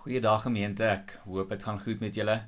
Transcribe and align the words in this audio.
Goeiedag 0.00 0.46
gemeente. 0.46 0.86
Ek 0.88 1.10
hoop 1.28 1.50
dit 1.52 1.64
gaan 1.66 1.76
goed 1.76 1.98
met 2.00 2.16
julle. 2.16 2.38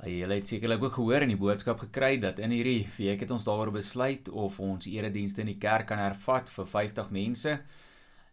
Uh, 0.00 0.06
julle 0.08 0.38
het 0.38 0.48
sekerlik 0.48 0.80
ook 0.86 0.94
gehoor 0.96 1.20
in 1.26 1.28
die 1.34 1.36
boodskap 1.36 1.82
gekry 1.82 2.14
dat 2.16 2.38
in 2.40 2.54
hierdie 2.54 2.86
week 2.94 3.20
het 3.20 3.34
ons 3.34 3.44
daaroor 3.44 3.74
besluit 3.74 4.30
of 4.32 4.56
ons 4.56 4.86
eredienste 4.88 5.42
in 5.44 5.50
die 5.50 5.58
kerk 5.60 5.90
kan 5.90 6.00
hervat 6.00 6.48
vir 6.48 6.70
50 6.70 7.10
mense. 7.12 7.52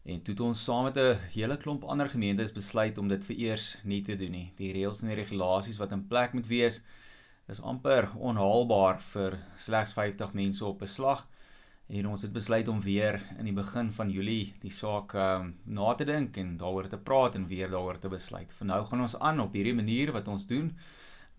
En 0.08 0.24
toe 0.24 0.38
het 0.38 0.44
ons 0.46 0.64
saam 0.70 0.88
met 0.88 0.96
'n 0.96 1.20
hele 1.36 1.58
klomp 1.58 1.84
ander 1.84 2.08
gemeentes 2.10 2.56
besluit 2.56 2.98
om 2.98 3.12
dit 3.12 3.26
vereers 3.26 3.78
nie 3.84 4.02
te 4.02 4.16
doen 4.16 4.32
nie. 4.32 4.54
Die 4.56 4.72
reëls 4.72 5.02
en 5.02 5.12
die 5.12 5.20
regulasies 5.20 5.78
wat 5.78 5.92
in 5.92 6.08
plek 6.08 6.34
moet 6.34 6.48
wees 6.48 6.82
is 7.50 7.62
amper 7.62 8.08
onhaalbaar 8.16 9.02
vir 9.02 9.38
slegs 9.58 9.94
50 9.94 10.34
mense 10.34 10.66
op 10.66 10.82
'n 10.82 10.88
slag. 10.88 11.28
En 11.90 12.06
ons 12.06 12.22
het 12.22 12.34
besluit 12.34 12.68
om 12.68 12.82
weer 12.82 13.16
in 13.40 13.48
die 13.50 13.54
begin 13.54 13.88
van 13.92 14.12
Julie 14.14 14.54
die 14.62 14.70
saak 14.70 15.16
um, 15.18 15.56
na 15.66 15.96
te 15.98 16.06
dink 16.06 16.38
en 16.38 16.52
daaroor 16.62 16.88
te 16.88 17.00
praat 17.02 17.40
en 17.40 17.48
weer 17.50 17.72
daaroor 17.72 17.98
te 17.98 18.12
besluit. 18.14 18.54
Vir 18.54 18.70
nou 18.70 18.84
gaan 18.86 19.02
ons 19.02 19.16
aan 19.18 19.42
op 19.42 19.58
hierdie 19.58 19.74
manier 19.74 20.14
wat 20.14 20.30
ons 20.30 20.46
doen. 20.52 20.70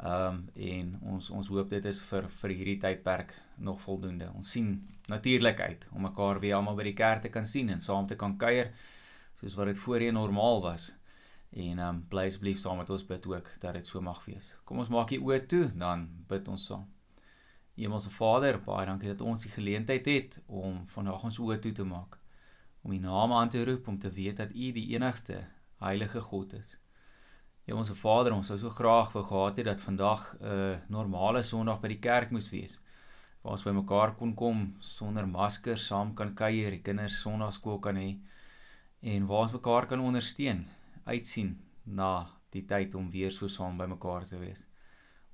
Ehm 0.01 0.41
um, 0.41 0.43
en 0.57 0.91
ons 1.15 1.31
ons 1.39 1.53
hoop 1.55 1.71
dit 1.71 1.87
is 1.93 2.03
vir 2.11 2.27
vir 2.41 2.57
hierdie 2.57 2.79
tydperk 2.83 3.37
nog 3.63 3.79
voldoende. 3.85 4.33
Ons 4.35 4.51
sien 4.57 4.75
natuurlik 5.13 5.61
uit 5.61 5.87
om 5.95 6.03
mekaar 6.09 6.43
weer 6.43 6.59
almal 6.59 6.75
by 6.75 6.89
die 6.89 6.99
kerk 6.99 7.23
te 7.23 7.31
kan 7.31 7.47
sien 7.47 7.71
en 7.71 7.81
saam 7.81 8.11
te 8.11 8.19
kan 8.19 8.35
kuier 8.39 8.73
soos 9.39 9.55
wat 9.55 9.71
dit 9.71 9.79
voorheen 9.79 10.19
normaal 10.19 10.65
was. 10.67 10.93
En 11.53 11.79
ehm 11.79 11.89
um, 11.89 12.07
bly 12.11 12.27
asseblief 12.27 12.59
saam 12.59 12.83
met 12.83 12.91
ons 12.91 13.07
bid 13.07 13.35
ook 13.37 13.53
dat 13.61 13.79
dit 13.79 13.87
so 13.87 14.03
mag 14.03 14.25
wees. 14.27 14.57
Kom 14.65 14.83
ons 14.83 14.91
maak 14.91 15.15
die 15.15 15.23
oë 15.23 15.47
toe, 15.47 15.69
dan 15.77 16.09
bid 16.27 16.49
ons 16.49 16.73
saam. 16.73 16.89
Hemelse 17.81 18.11
Vader, 18.13 18.59
baie 18.61 18.85
dankie 18.85 19.09
dat 19.09 19.23
ons 19.25 19.47
die 19.47 19.51
geleentheid 19.55 20.09
het 20.11 20.35
om 20.47 20.83
vandag 20.93 21.23
ons 21.25 21.39
oë 21.41 21.57
toe 21.65 21.73
te 21.73 21.87
maak, 21.89 22.19
om 22.85 22.93
U 22.93 22.99
naam 23.01 23.33
aan 23.33 23.49
te 23.49 23.63
roep 23.65 23.89
om 23.89 23.97
te 23.99 24.11
weet 24.13 24.37
dat 24.43 24.53
U 24.53 24.67
die 24.77 24.85
enigste 24.93 25.39
heilige 25.81 26.21
God 26.21 26.53
is. 26.59 26.75
Hemelse 27.65 27.97
Vader, 27.97 28.37
ons 28.37 28.53
sou 28.53 28.59
so 28.61 28.73
graag 28.77 29.15
wou 29.17 29.25
gehad 29.25 29.63
het 29.63 29.71
dat 29.71 29.81
vandag 29.81 30.27
'n 30.35 30.45
uh, 30.45 30.77
normale 30.89 31.43
Sondag 31.43 31.81
by 31.81 31.89
die 31.89 32.03
kerk 32.09 32.31
moes 32.31 32.51
wees. 32.53 32.81
Waar 33.43 33.53
ons 33.53 33.65
bymekaar 33.65 34.15
kon 34.17 34.35
kom 34.35 34.77
sonder 34.81 35.27
maskers, 35.29 35.87
saam 35.87 36.15
kan 36.15 36.35
kuier, 36.35 36.71
die 36.71 36.83
kinders 36.83 37.21
Sondagskool 37.21 37.79
kan 37.79 37.97
hê 37.97 38.19
en 39.01 39.27
waar 39.27 39.49
ons 39.49 39.53
mekaar 39.53 39.87
kan 39.87 40.01
ondersteun, 40.01 40.67
uitsien 41.05 41.57
na 41.85 42.29
die 42.51 42.67
tyd 42.67 42.95
om 42.95 43.11
weer 43.11 43.33
so 43.33 43.49
saam 43.49 43.79
bymekaar 43.79 44.29
te 44.29 44.37
wees 44.37 44.70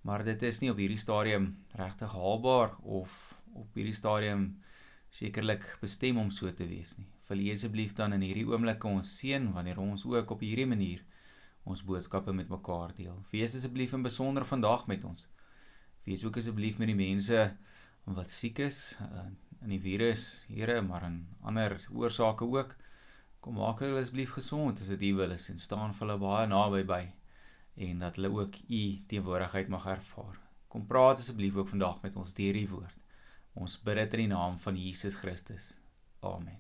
maar 0.06 0.22
dit 0.22 0.42
is 0.46 0.60
nie 0.62 0.70
op 0.70 0.78
hierdie 0.78 1.00
stadium 1.02 1.48
regtig 1.74 2.12
haalbaar 2.14 2.76
of 2.86 3.34
op 3.58 3.74
hierdie 3.74 3.96
stadium 3.96 4.52
sekerlik 5.10 5.64
bestem 5.80 6.20
om 6.22 6.30
so 6.30 6.52
te 6.54 6.66
wees 6.70 6.94
nie. 6.98 7.08
Wil 7.26 7.42
jy 7.42 7.56
asseblief 7.56 7.94
dan 7.98 8.14
in 8.14 8.22
hierdie 8.22 8.46
oomblik 8.46 8.84
ons 8.86 9.16
seën 9.18 9.48
wanneer 9.56 9.80
ons 9.82 10.04
ook 10.06 10.30
op 10.36 10.44
hierdie 10.46 10.68
manier 10.70 11.02
ons 11.66 11.82
boodskappe 11.82 12.30
met 12.30 12.52
mekaar 12.52 12.94
deel. 12.94 13.16
Wees 13.32 13.56
asseblief 13.58 13.96
in 13.98 14.06
besonder 14.06 14.46
vandag 14.46 14.86
met 14.86 15.02
ons. 15.08 15.26
Wees 16.06 16.22
ook 16.22 16.38
asseblief 16.38 16.78
met 16.78 16.92
die 16.92 16.98
mense 16.98 17.42
wat 18.06 18.30
siek 18.30 18.62
is 18.62 18.94
eh, 19.02 19.26
in 19.64 19.74
die 19.74 19.82
virus, 19.82 20.46
Here, 20.46 20.78
maar 20.86 21.08
in 21.08 21.24
ander 21.42 21.74
oorsake 21.90 22.46
ook. 22.46 22.76
Kom 23.42 23.58
maak 23.58 23.82
hulle 23.82 23.98
asseblief 23.98 24.38
gesond 24.38 24.78
as 24.78 24.94
dit 24.94 25.08
U 25.10 25.14
wil 25.24 25.34
is 25.34 25.50
en 25.50 25.58
staan 25.58 25.90
vir 25.90 26.06
hulle 26.06 26.22
baie 26.22 26.46
naby 26.52 26.86
by 26.86 27.06
en 27.76 27.98
dat 27.98 28.16
hulle 28.16 28.32
ook 28.32 28.54
u 28.68 28.82
teenwoordigheid 29.06 29.68
mag 29.68 29.86
ervaar. 29.86 30.38
Kom 30.68 30.86
praat 30.86 31.18
asseblief 31.18 31.56
ook 31.56 31.68
vandag 31.68 32.02
met 32.02 32.16
ons 32.16 32.34
deur 32.34 32.56
die 32.56 32.68
woord. 32.68 32.98
Ons 33.56 33.78
bid 33.82 33.96
dit 33.96 34.14
in 34.16 34.26
die 34.26 34.32
naam 34.34 34.58
van 34.58 34.76
Jesus 34.76 35.14
Christus. 35.14 35.74
Amen. 36.20 36.58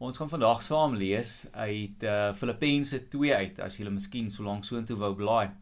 Ons 0.00 0.16
gaan 0.16 0.28
vandag 0.32 0.62
saam 0.64 0.94
lees 0.96 1.46
uit 1.52 2.04
uh, 2.08 2.32
Filippense 2.32 3.02
2 3.12 3.34
uit 3.36 3.58
as 3.60 3.76
jy 3.76 3.88
miskien 3.92 4.30
so 4.32 4.44
lank 4.46 4.64
so 4.64 4.80
intoe 4.80 4.96
wou 4.96 5.12
blaai. 5.16 5.52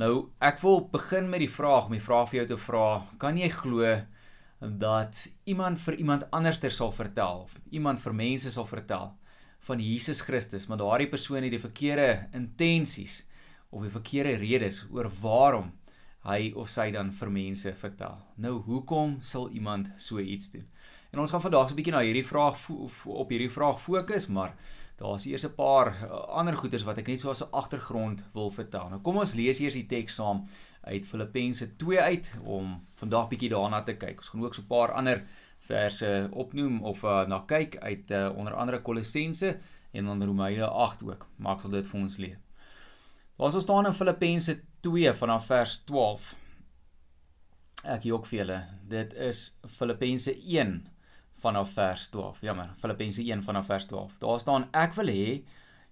Nou, 0.00 0.30
ek 0.44 0.60
wil 0.60 0.82
begin 0.92 1.28
met 1.28 1.40
die 1.40 1.50
vraag, 1.50 1.88
die 1.92 2.00
vraag 2.00 2.28
vir 2.30 2.42
jou 2.42 2.48
te 2.52 2.58
vra, 2.60 2.84
kan 3.20 3.40
jy 3.40 3.48
glo 3.52 3.96
dat 4.60 5.22
iemand 5.48 5.80
vir 5.80 5.96
iemand 5.96 6.26
anderster 6.36 6.72
sal 6.72 6.92
vertel 6.92 7.46
of 7.46 7.56
iemand 7.72 8.00
vir 8.00 8.16
mense 8.16 8.52
sal 8.52 8.68
vertel 8.68 9.14
van 9.60 9.80
Jesus 9.80 10.20
Christus, 10.20 10.66
maar 10.66 10.80
daardie 10.80 11.08
persoon 11.08 11.42
het 11.42 11.50
die 11.50 11.60
verkeerde 11.60 12.28
intensies 12.32 13.26
of 13.70 13.82
die 13.82 13.92
verkeerde 13.92 14.38
redes 14.40 14.84
oor 14.90 15.10
waarom 15.20 15.72
hy 16.28 16.50
of 16.56 16.68
sy 16.68 16.90
dan 16.92 17.12
vir 17.16 17.30
mense 17.32 17.72
vertel. 17.80 18.18
Nou, 18.36 18.58
hoekom 18.66 19.18
sal 19.24 19.48
iemand 19.56 19.92
so 19.96 20.20
iets 20.20 20.50
doen? 20.52 20.66
En 21.10 21.18
ons 21.18 21.30
gaan 21.32 21.42
vandag 21.42 21.68
so 21.68 21.72
'n 21.74 21.76
bietjie 21.76 21.92
na 21.92 22.02
hierdie 22.04 22.26
vraag 22.26 22.56
op 23.04 23.30
hierdie 23.30 23.50
vraag 23.50 23.80
fokus, 23.80 24.26
maar 24.28 24.54
daar's 24.96 25.24
eers 25.24 25.44
'n 25.44 25.54
paar 25.54 25.88
uh, 26.04 26.10
ander 26.38 26.56
goeters 26.56 26.84
wat 26.84 26.98
ek 26.98 27.06
net 27.06 27.20
so 27.20 27.30
as 27.30 27.42
'n 27.42 27.50
agtergrond 27.50 28.24
wil 28.32 28.50
vertel. 28.50 28.88
Nou 28.88 29.00
kom 29.00 29.16
ons 29.16 29.34
lees 29.34 29.58
eers 29.60 29.74
die 29.74 29.86
teks 29.86 30.14
saam 30.14 30.44
uit 30.82 31.04
Filippense 31.04 31.76
2 31.76 32.00
uit 32.00 32.30
om 32.44 32.86
vandag 32.94 33.28
bietjie 33.28 33.48
daarna 33.48 33.82
te 33.82 33.96
kyk. 33.96 34.18
Ons 34.18 34.28
gaan 34.28 34.44
ook 34.44 34.54
so 34.54 34.62
'n 34.62 34.66
paar 34.66 34.92
ander 34.92 35.26
verse 35.66 36.28
opnoem 36.32 36.82
of 36.82 37.02
uh, 37.04 37.26
na 37.28 37.42
kyk 37.46 37.76
uit 37.78 38.10
uh, 38.10 38.30
onder 38.36 38.54
andere 38.54 38.80
Kolossense 38.82 39.58
en 39.90 40.04
dan 40.04 40.24
Romeine 40.24 40.66
8 40.66 41.02
ook. 41.04 41.26
Maak 41.36 41.60
sal 41.60 41.74
dit 41.74 41.88
vir 41.88 42.00
ons 42.00 42.16
lees. 42.22 42.38
Daar 43.40 43.52
sou 43.54 43.62
staan 43.64 43.88
in 43.88 43.96
Filippense 43.96 44.58
2 44.84 45.12
vanaf 45.16 45.46
vers 45.48 45.78
12. 45.88 46.34
Ek 47.88 48.04
ook 48.12 48.26
vir 48.28 48.38
julle. 48.42 48.58
Dit 48.88 49.14
is 49.16 49.54
Filippense 49.64 50.34
1 50.36 50.74
vanaf 51.40 51.72
vers 51.72 52.08
12. 52.12 52.42
Jammer, 52.44 52.74
Filippense 52.76 53.24
1 53.24 53.42
vanaf 53.42 53.66
vers 53.66 53.86
12. 53.86 54.18
Daar 54.20 54.40
staan 54.40 54.68
ek 54.76 54.92
wil 54.98 55.12
hê 55.12 55.24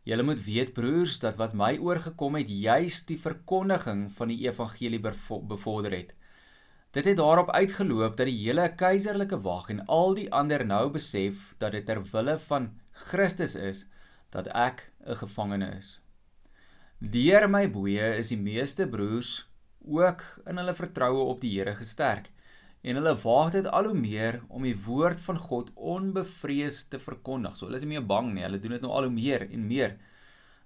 julle 0.09 0.25
moet 0.25 0.41
weet 0.45 0.75
broers 0.77 1.19
dat 1.21 1.37
wat 1.41 1.57
my 1.57 1.75
oorgekom 1.85 2.37
het 2.39 2.49
juis 2.49 3.03
die 3.09 3.19
verkondiging 3.21 4.07
van 4.13 4.29
die 4.33 4.39
evangelie 4.45 5.01
bevorder 5.01 5.97
het. 5.97 6.15
Dit 6.99 7.07
het 7.07 7.17
daarop 7.17 7.51
uitgeloop 7.55 8.17
dat 8.19 8.27
die 8.27 8.41
hele 8.41 8.65
keiserlike 8.75 9.37
wag 9.45 9.69
en 9.71 9.85
al 9.87 10.17
die 10.19 10.27
ander 10.35 10.65
nou 10.67 10.89
besef 10.91 11.53
dat 11.63 11.77
dit 11.77 11.85
ter 11.87 12.01
wille 12.11 12.35
van 12.43 12.73
Christus 13.07 13.55
is 13.55 13.85
dat 14.35 14.49
ek 14.51 14.91
'n 15.07 15.15
gevangene 15.21 15.69
is. 15.79 16.01
Deur 16.99 17.47
my 17.49 17.71
boeye 17.71 18.17
is 18.19 18.29
die 18.35 18.41
meeste 18.41 18.89
broers 18.89 19.47
ook 19.87 20.25
in 20.47 20.57
hulle 20.57 20.75
vertroue 20.75 21.23
op 21.23 21.41
die 21.41 21.53
Here 21.55 21.75
gesterk 21.75 22.33
en 22.83 22.95
hulle 22.99 23.15
waag 23.15 23.53
dit 23.53 23.67
al 23.67 23.85
hoe 23.85 23.95
meer 23.95 24.43
om 24.49 24.63
die 24.63 24.79
woord 24.87 25.21
van 25.21 25.39
God 25.39 25.71
onbevrees 25.75 26.89
te 26.89 26.99
verkondig. 26.99 27.57
So 27.57 27.67
hulle 27.67 27.77
is 27.77 27.87
nie 27.87 27.95
meer 27.95 28.07
bang 28.07 28.35
nie, 28.35 28.43
hulle 28.43 28.59
doen 28.59 28.75
dit 28.75 28.81
nou 28.83 28.93
al 28.93 29.07
hoe 29.07 29.13
meer 29.13 29.47
en 29.51 29.67
meer. 29.67 29.99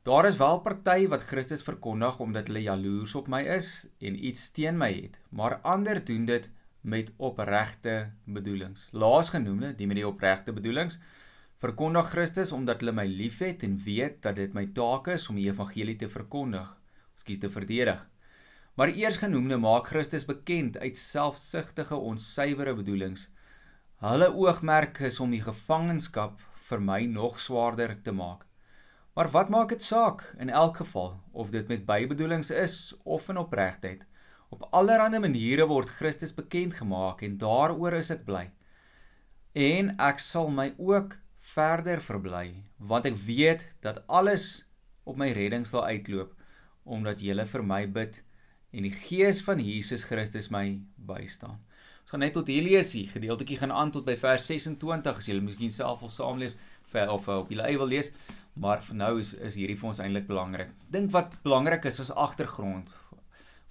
Daar 0.03 0.27
is 0.27 0.37
wel 0.37 0.59
party 0.61 1.07
wat 1.07 1.23
Christus 1.23 1.61
verkondig 1.63 2.17
omdat 2.19 2.49
hulle 2.51 2.63
jaloers 2.63 3.13
op 3.15 3.29
my 3.31 3.39
is 3.55 3.67
en 4.03 4.17
iets 4.27 4.49
teen 4.51 4.75
my 4.75 4.89
het, 4.91 5.21
maar 5.31 5.61
ander 5.63 6.01
doen 6.05 6.25
dit 6.27 6.49
met 6.81 7.13
opregte 7.17 8.11
bedoelings. 8.25 8.89
Laasgenoemde, 8.91 9.71
die 9.79 9.87
met 9.87 10.01
die 10.01 10.07
opregte 10.09 10.53
bedoelings, 10.53 10.99
verkondig 11.63 12.11
Christus 12.11 12.51
omdat 12.53 12.83
hulle 12.83 12.97
my 12.99 13.07
liefhet 13.07 13.63
en 13.63 13.79
weet 13.85 14.19
dat 14.27 14.43
dit 14.43 14.59
my 14.59 14.67
taak 14.75 15.07
is 15.15 15.29
om 15.31 15.39
die 15.39 15.47
evangelie 15.47 15.95
te 15.97 16.11
verkondig, 16.11 16.67
skuis 17.15 17.39
te 17.39 17.55
verdedig. 17.61 18.03
Maar 18.75 18.91
eersgenoemde 18.99 19.63
maak 19.63 19.87
Christus 19.95 20.27
bekend 20.27 20.83
uit 20.83 20.99
selfsugtige 20.99 21.95
onsuiwere 21.95 22.75
bedoelings. 22.75 23.29
Hulle 24.03 24.35
oogmerk 24.35 24.99
is 25.07 25.23
om 25.23 25.31
die 25.31 25.45
gevangenskap 25.47 26.43
vir 26.67 26.83
my 26.83 27.05
nog 27.07 27.39
swaarder 27.39 28.03
te 28.03 28.11
maak. 28.11 28.49
Maar 29.13 29.29
wat 29.31 29.49
maak 29.49 29.69
dit 29.69 29.83
saak 29.83 30.25
in 30.39 30.49
elk 30.49 30.77
geval 30.77 31.21
of 31.33 31.51
dit 31.51 31.69
met 31.69 31.85
bybedoelings 31.87 32.51
is 32.51 32.97
of 33.03 33.29
in 33.29 33.37
opregtheid? 33.37 34.05
Op 34.49 34.67
allerlei 34.71 35.19
maniere 35.19 35.67
word 35.67 35.89
Christus 35.89 36.35
bekend 36.35 36.75
gemaak 36.75 37.21
en 37.23 37.37
daaroor 37.39 37.93
is 37.93 38.11
ek 38.11 38.25
bly. 38.25 38.47
En 39.53 39.93
ek 40.01 40.21
sal 40.21 40.49
my 40.49 40.73
ook 40.79 41.19
verder 41.37 42.01
verbly 42.01 42.65
want 42.77 43.07
ek 43.07 43.19
weet 43.27 43.67
dat 43.85 44.01
alles 44.07 44.65
op 45.05 45.19
my 45.21 45.29
redding 45.37 45.67
sal 45.69 45.85
uitloop 45.85 46.33
omdat 46.83 47.21
jy 47.21 47.37
vir 47.47 47.65
my 47.67 47.85
bid 47.87 48.23
en 48.73 48.87
die 48.89 48.95
gees 48.97 49.43
van 49.45 49.61
Jesus 49.61 50.05
Christus 50.09 50.49
my 50.49 50.81
bystaan. 50.97 51.61
Ons 52.03 52.11
gaan 52.11 52.21
net 52.21 52.35
tot 52.35 52.49
hier 52.51 52.63
lees 52.63 52.93
hier. 52.93 53.07
Gedeeltetjie 53.07 53.57
gaan 53.61 53.73
aan 53.73 53.91
tot 53.95 54.05
by 54.05 54.17
vers 54.19 54.47
26 54.47 55.19
as 55.19 55.29
jy 55.29 55.39
miskien 55.41 55.71
self 55.71 56.01
wil 56.03 56.11
saam 56.11 56.39
lees 56.43 56.59
of 56.93 57.29
op 57.29 57.49
julle 57.49 57.65
eie 57.65 57.79
wil 57.81 57.89
lees, 57.89 58.11
maar 58.61 58.83
vir 58.85 58.97
nou 58.99 59.15
is 59.23 59.33
is 59.35 59.55
hierdie 59.57 59.79
vir 59.81 59.89
ons 59.89 60.01
eintlik 60.03 60.27
belangrik. 60.29 60.75
Dink 60.93 61.13
wat 61.15 61.39
belangrik 61.43 61.87
is 61.89 62.01
as 62.01 62.11
agtergrond 62.13 62.93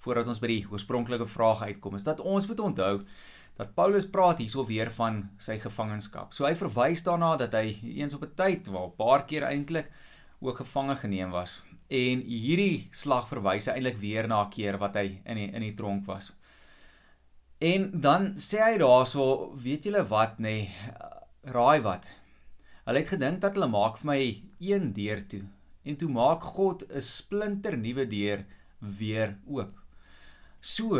voordat 0.02 0.26
ons 0.26 0.40
by 0.42 0.48
die 0.50 0.64
oorspronklike 0.66 1.28
vraag 1.30 1.62
uitkom, 1.62 1.94
is 1.94 2.02
dat 2.02 2.20
ons 2.20 2.48
moet 2.50 2.60
onthou 2.60 2.94
dat 3.60 3.74
Paulus 3.76 4.08
praat 4.10 4.40
hierso 4.42 4.64
weer 4.66 4.90
van 4.90 5.20
sy 5.38 5.58
gevangenskap. 5.62 6.32
So 6.34 6.48
hy 6.48 6.56
verwys 6.58 7.04
daarna 7.06 7.36
dat 7.38 7.54
hy 7.54 7.76
eens 8.00 8.16
op 8.18 8.24
'n 8.24 8.34
tyd, 8.34 8.66
wel 8.66 8.86
'n 8.88 8.96
paar 8.96 9.24
keer 9.24 9.44
eintlik 9.44 9.92
ook 10.40 10.56
gevange 10.56 10.96
geneem 10.96 11.30
was. 11.30 11.62
En 11.88 12.20
hierdie 12.20 12.88
slag 12.90 13.28
verwys 13.28 13.68
eintlik 13.68 13.96
weer 13.96 14.26
na 14.26 14.42
'n 14.42 14.50
keer 14.50 14.78
wat 14.78 14.94
hy 14.94 15.20
in 15.24 15.36
die, 15.36 15.50
in 15.52 15.60
die 15.60 15.74
tronk 15.74 16.06
was. 16.06 16.32
En 17.62 17.90
dan 18.02 18.32
sê 18.42 18.58
hy 18.58 18.78
daarso, 18.82 19.52
weet 19.62 19.86
julle 19.86 20.02
wat 20.10 20.40
nê, 20.42 20.54
nee, 20.66 21.02
raai 21.54 21.78
wat? 21.84 22.08
Hulle 22.82 22.98
het 22.98 23.12
gedink 23.14 23.38
dat 23.44 23.54
hulle 23.54 23.68
maak 23.70 24.00
vir 24.00 24.08
my 24.08 24.22
een 24.58 24.88
deur 24.96 25.22
toe 25.30 25.44
en 25.86 25.98
toe 25.98 26.08
maak 26.10 26.42
God 26.56 26.82
'n 26.88 27.00
splinter 27.00 27.76
nuwe 27.78 28.06
deur 28.06 28.44
weer 28.98 29.38
oop. 29.46 29.78
So 30.60 30.98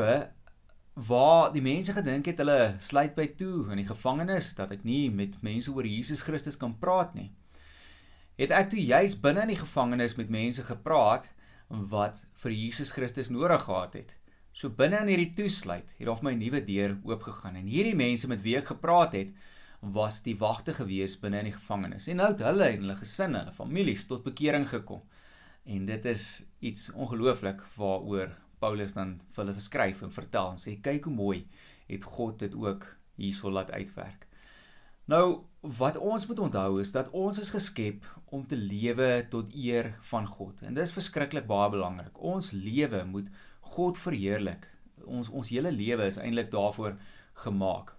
waar 0.94 1.53
die 1.53 1.62
mense 1.62 1.93
gedink 1.93 2.26
het 2.26 2.38
hulle 2.38 2.75
sluit 2.79 3.15
by 3.15 3.26
toe 3.26 3.70
in 3.70 3.76
die 3.76 3.88
gevangenis 3.88 4.55
dat 4.55 4.70
ek 4.70 4.85
nie 4.85 5.11
met 5.11 5.43
mense 5.43 5.73
oor 5.73 5.87
Jesus 5.87 6.23
Christus 6.23 6.56
kan 6.56 6.79
praat 6.79 7.15
nie. 7.15 7.31
Het 8.37 8.50
ek 8.50 8.70
toe 8.70 8.82
juis 8.85 9.20
binne 9.20 9.43
in 9.43 9.55
die 9.55 9.62
gevangenis 9.65 10.17
met 10.17 10.29
mense 10.29 10.62
gepraat 10.62 11.31
wat 11.69 12.26
vir 12.35 12.53
Jesus 12.53 12.91
Christus 12.91 13.31
nodig 13.31 13.65
gehad 13.65 13.94
het. 13.94 14.17
So 14.53 14.69
binne 14.69 15.01
in 15.01 15.09
hierdie 15.09 15.33
toesluit 15.33 15.95
het 15.97 16.07
daar 16.07 16.19
vir 16.21 16.29
my 16.29 16.33
'n 16.35 16.43
nuwe 16.45 16.61
deur 16.65 16.97
oopgegaan 17.09 17.57
en 17.57 17.67
hierdie 17.67 17.97
mense 17.97 18.29
met 18.29 18.43
wie 18.43 18.57
ek 18.57 18.67
gepraat 18.75 19.13
het 19.13 19.33
was 19.81 20.23
die 20.23 20.37
wagte 20.39 20.73
gewees 20.73 21.17
binne 21.21 21.39
in 21.39 21.49
die 21.51 21.59
gevangenis 21.59 22.07
en 22.09 22.17
nou 22.17 22.29
het 22.31 22.45
hulle 22.47 22.69
en 22.69 22.81
hulle 22.85 22.97
gesinne, 22.97 23.39
hulle 23.39 23.53
families 23.53 24.07
tot 24.07 24.23
bekering 24.23 24.69
gekom. 24.69 25.01
En 25.65 25.87
dit 25.87 26.05
is 26.05 26.45
iets 26.61 26.91
ongelooflik 26.93 27.63
waaroor 27.77 28.31
Paulus 28.59 28.93
dan 28.93 29.21
vir 29.31 29.45
hulle 29.45 29.61
skryf 29.61 30.03
en 30.03 30.13
vertel 30.13 30.51
en 30.51 30.61
sê 30.61 30.77
kyk 30.81 31.05
hoe 31.05 31.15
mooi 31.15 31.47
het 31.89 32.05
God 32.05 32.39
dit 32.39 32.55
ook 32.55 32.87
hierso 33.17 33.51
laat 33.51 33.71
uitwerk. 33.71 34.27
Nou 35.12 35.44
wat 35.79 35.97
ons 35.99 36.25
moet 36.26 36.38
onthou 36.38 36.81
is 36.81 36.91
dat 36.94 37.11
ons 37.11 37.38
is 37.38 37.50
geskep 37.55 38.06
om 38.35 38.47
te 38.47 38.56
lewe 38.56 39.26
tot 39.31 39.50
eer 39.55 39.93
van 40.11 40.26
God 40.26 40.62
en 40.67 40.79
dis 40.79 40.94
verskriklik 40.94 41.47
baie 41.50 41.70
belangrik. 41.75 42.17
Ons 42.19 42.53
lewe 42.56 43.03
moet 43.11 43.29
God 43.75 43.99
verheerlik. 44.00 44.70
Ons 45.05 45.29
ons 45.31 45.50
hele 45.55 45.73
lewe 45.75 46.06
is 46.09 46.19
eintlik 46.23 46.50
daarvoor 46.55 46.97
gemaak. 47.44 47.93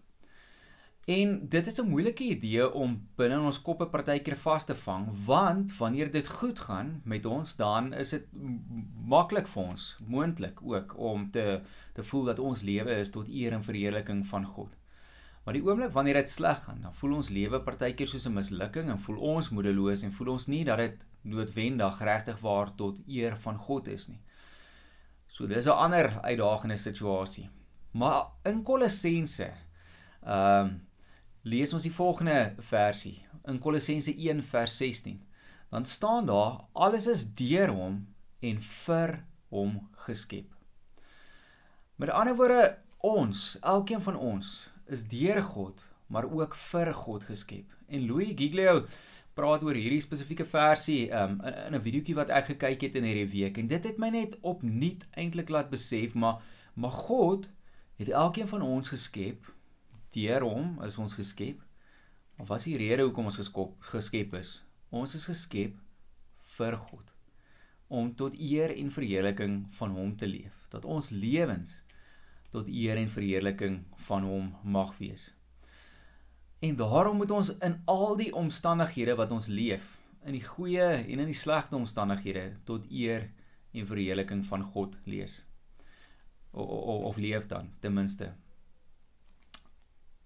En 1.05 1.31
dit 1.55 1.67
is 1.67 1.79
'n 1.81 1.89
moeilike 1.89 2.23
idee 2.23 2.73
om 2.73 3.07
binne 3.15 3.35
in 3.35 3.47
ons 3.51 3.61
koppe 3.61 3.87
partykeer 3.87 4.35
vas 4.35 4.65
te 4.65 4.75
vang, 4.75 5.07
want 5.25 5.77
wanneer 5.77 6.11
dit 6.11 6.27
goed 6.27 6.59
gaan 6.59 7.01
met 7.03 7.25
ons, 7.25 7.55
dan 7.55 7.93
is 7.93 8.09
dit 8.09 8.25
maklik 9.05 9.47
vir 9.47 9.63
ons, 9.63 9.97
moontlik 10.07 10.59
ook 10.63 10.97
om 10.97 11.31
te 11.31 11.61
te 11.93 12.03
voel 12.03 12.23
dat 12.23 12.39
ons 12.39 12.61
lewe 12.61 12.91
is 12.95 13.09
tot 13.09 13.27
eer 13.27 13.51
en 13.51 13.63
verheerliking 13.63 14.25
van 14.25 14.45
God. 14.45 14.82
Maar 15.43 15.57
die 15.57 15.63
oomblik 15.63 15.91
wanneer 15.91 16.21
dit 16.21 16.29
sleg 16.29 16.61
gaan, 16.63 16.81
dan 16.81 16.93
voel 16.95 17.17
ons 17.19 17.29
lewe 17.29 17.59
partykeer 17.63 18.07
soos 18.07 18.27
'n 18.27 18.33
mislukking 18.33 18.89
en 18.89 18.99
voel 18.99 19.17
ons 19.17 19.49
moedeloos 19.49 20.03
en 20.03 20.11
voel 20.11 20.27
ons 20.27 20.47
nie 20.47 20.63
dat 20.63 20.77
dit 20.77 21.05
noodwendig 21.21 21.99
regtig 21.99 22.39
waar 22.39 22.75
tot 22.75 22.99
eer 23.07 23.35
van 23.35 23.57
God 23.57 23.87
is 23.87 24.07
nie. 24.07 24.21
So 25.27 25.47
dis 25.47 25.65
'n 25.65 25.69
ander 25.69 26.21
uitdagende 26.21 26.77
situasie. 26.77 27.49
Maar 27.91 28.25
in 28.43 28.63
Kolossense 28.63 29.51
ehm 30.23 30.65
um, 30.65 30.87
lees 31.41 31.73
ons 31.73 31.83
die 31.83 31.91
volgende 31.91 32.55
versie 32.57 33.25
in 33.45 33.59
Kolossense 33.59 34.15
1 34.15 34.43
vers 34.43 34.77
16. 34.77 35.23
Dan 35.69 35.85
staan 35.85 36.25
daar 36.25 36.65
alles 36.71 37.07
is 37.07 37.33
deur 37.33 37.69
hom 37.69 38.07
en 38.39 38.61
vir 38.61 39.25
hom 39.49 39.89
geskep. 39.91 40.55
Met 41.95 42.09
ander 42.09 42.35
woorde 42.35 42.77
ons, 42.97 43.57
elkeen 43.61 44.01
van 44.01 44.15
ons 44.15 44.72
is 44.85 45.07
deur 45.07 45.41
God, 45.43 45.91
maar 46.07 46.27
ook 46.29 46.55
vir 46.55 46.93
God 46.93 47.23
geskep. 47.23 47.73
En 47.87 48.05
Louis 48.07 48.33
Giglio 48.35 48.85
praat 49.33 49.63
oor 49.63 49.77
hierdie 49.77 50.01
spesifieke 50.01 50.45
versie 50.45 51.07
um, 51.09 51.39
in, 51.41 51.55
in 51.67 51.75
'n 51.75 51.81
videoetjie 51.81 52.15
wat 52.15 52.29
ek 52.29 52.45
gekyk 52.53 52.81
het 52.81 52.95
in 52.95 53.03
hierdie 53.03 53.31
week. 53.31 53.57
En 53.57 53.67
dit 53.67 53.83
het 53.83 53.97
my 53.97 54.09
net 54.09 54.37
opnuut 54.41 55.05
eintlik 55.17 55.49
laat 55.49 55.69
besef 55.69 56.13
maar 56.13 56.41
maar 56.73 56.89
God 56.89 57.49
het 57.95 58.09
elkeen 58.09 58.47
van 58.47 58.61
ons 58.61 58.89
geskep 58.89 59.53
deur 60.13 60.41
hom 60.41 60.81
is 60.85 60.97
ons 60.97 61.13
geskep. 61.13 61.61
Of 62.37 62.47
was 62.47 62.63
die 62.63 62.77
rede 62.77 63.03
hoekom 63.03 63.25
ons 63.25 63.37
geskop 63.37 63.75
geskep 63.93 64.33
is? 64.35 64.63
Ons 64.89 65.15
is 65.15 65.25
geskep 65.25 65.77
vir 66.57 66.77
God 66.77 67.09
om 67.93 68.15
tot 68.15 68.33
eer 68.39 68.73
en 68.73 68.89
verheerliking 68.89 69.65
van 69.69 69.91
hom 69.93 70.15
te 70.17 70.27
leef. 70.27 70.65
Dat 70.69 70.85
ons 70.85 71.09
lewens 71.09 71.82
tot 72.53 72.69
eer 72.69 73.01
en 73.01 73.09
verheerliking 73.09 73.81
van 74.07 74.27
hom 74.29 74.51
mag 74.63 74.93
wees 75.01 75.31
En 76.63 76.75
daarom 76.75 77.17
moet 77.17 77.31
ons 77.31 77.49
in 77.57 77.81
al 77.85 78.15
die 78.15 78.31
omstandighede 78.35 79.15
wat 79.19 79.31
ons 79.35 79.49
leef, 79.51 79.97
in 80.23 80.37
die 80.37 80.45
goeie 80.45 80.85
en 80.85 81.19
in 81.19 81.27
die 81.27 81.35
slegte 81.35 81.75
omstandighede 81.75 82.45
tot 82.63 82.85
eer 82.87 83.25
en 83.75 83.89
verheerliking 83.89 84.45
van 84.47 84.63
God 84.63 84.95
lees. 85.03 85.41
O, 86.51 86.63
o, 86.63 86.95
of 87.09 87.19
leef 87.19 87.49
dan 87.51 87.73
ten 87.83 87.93
minste. 87.93 88.29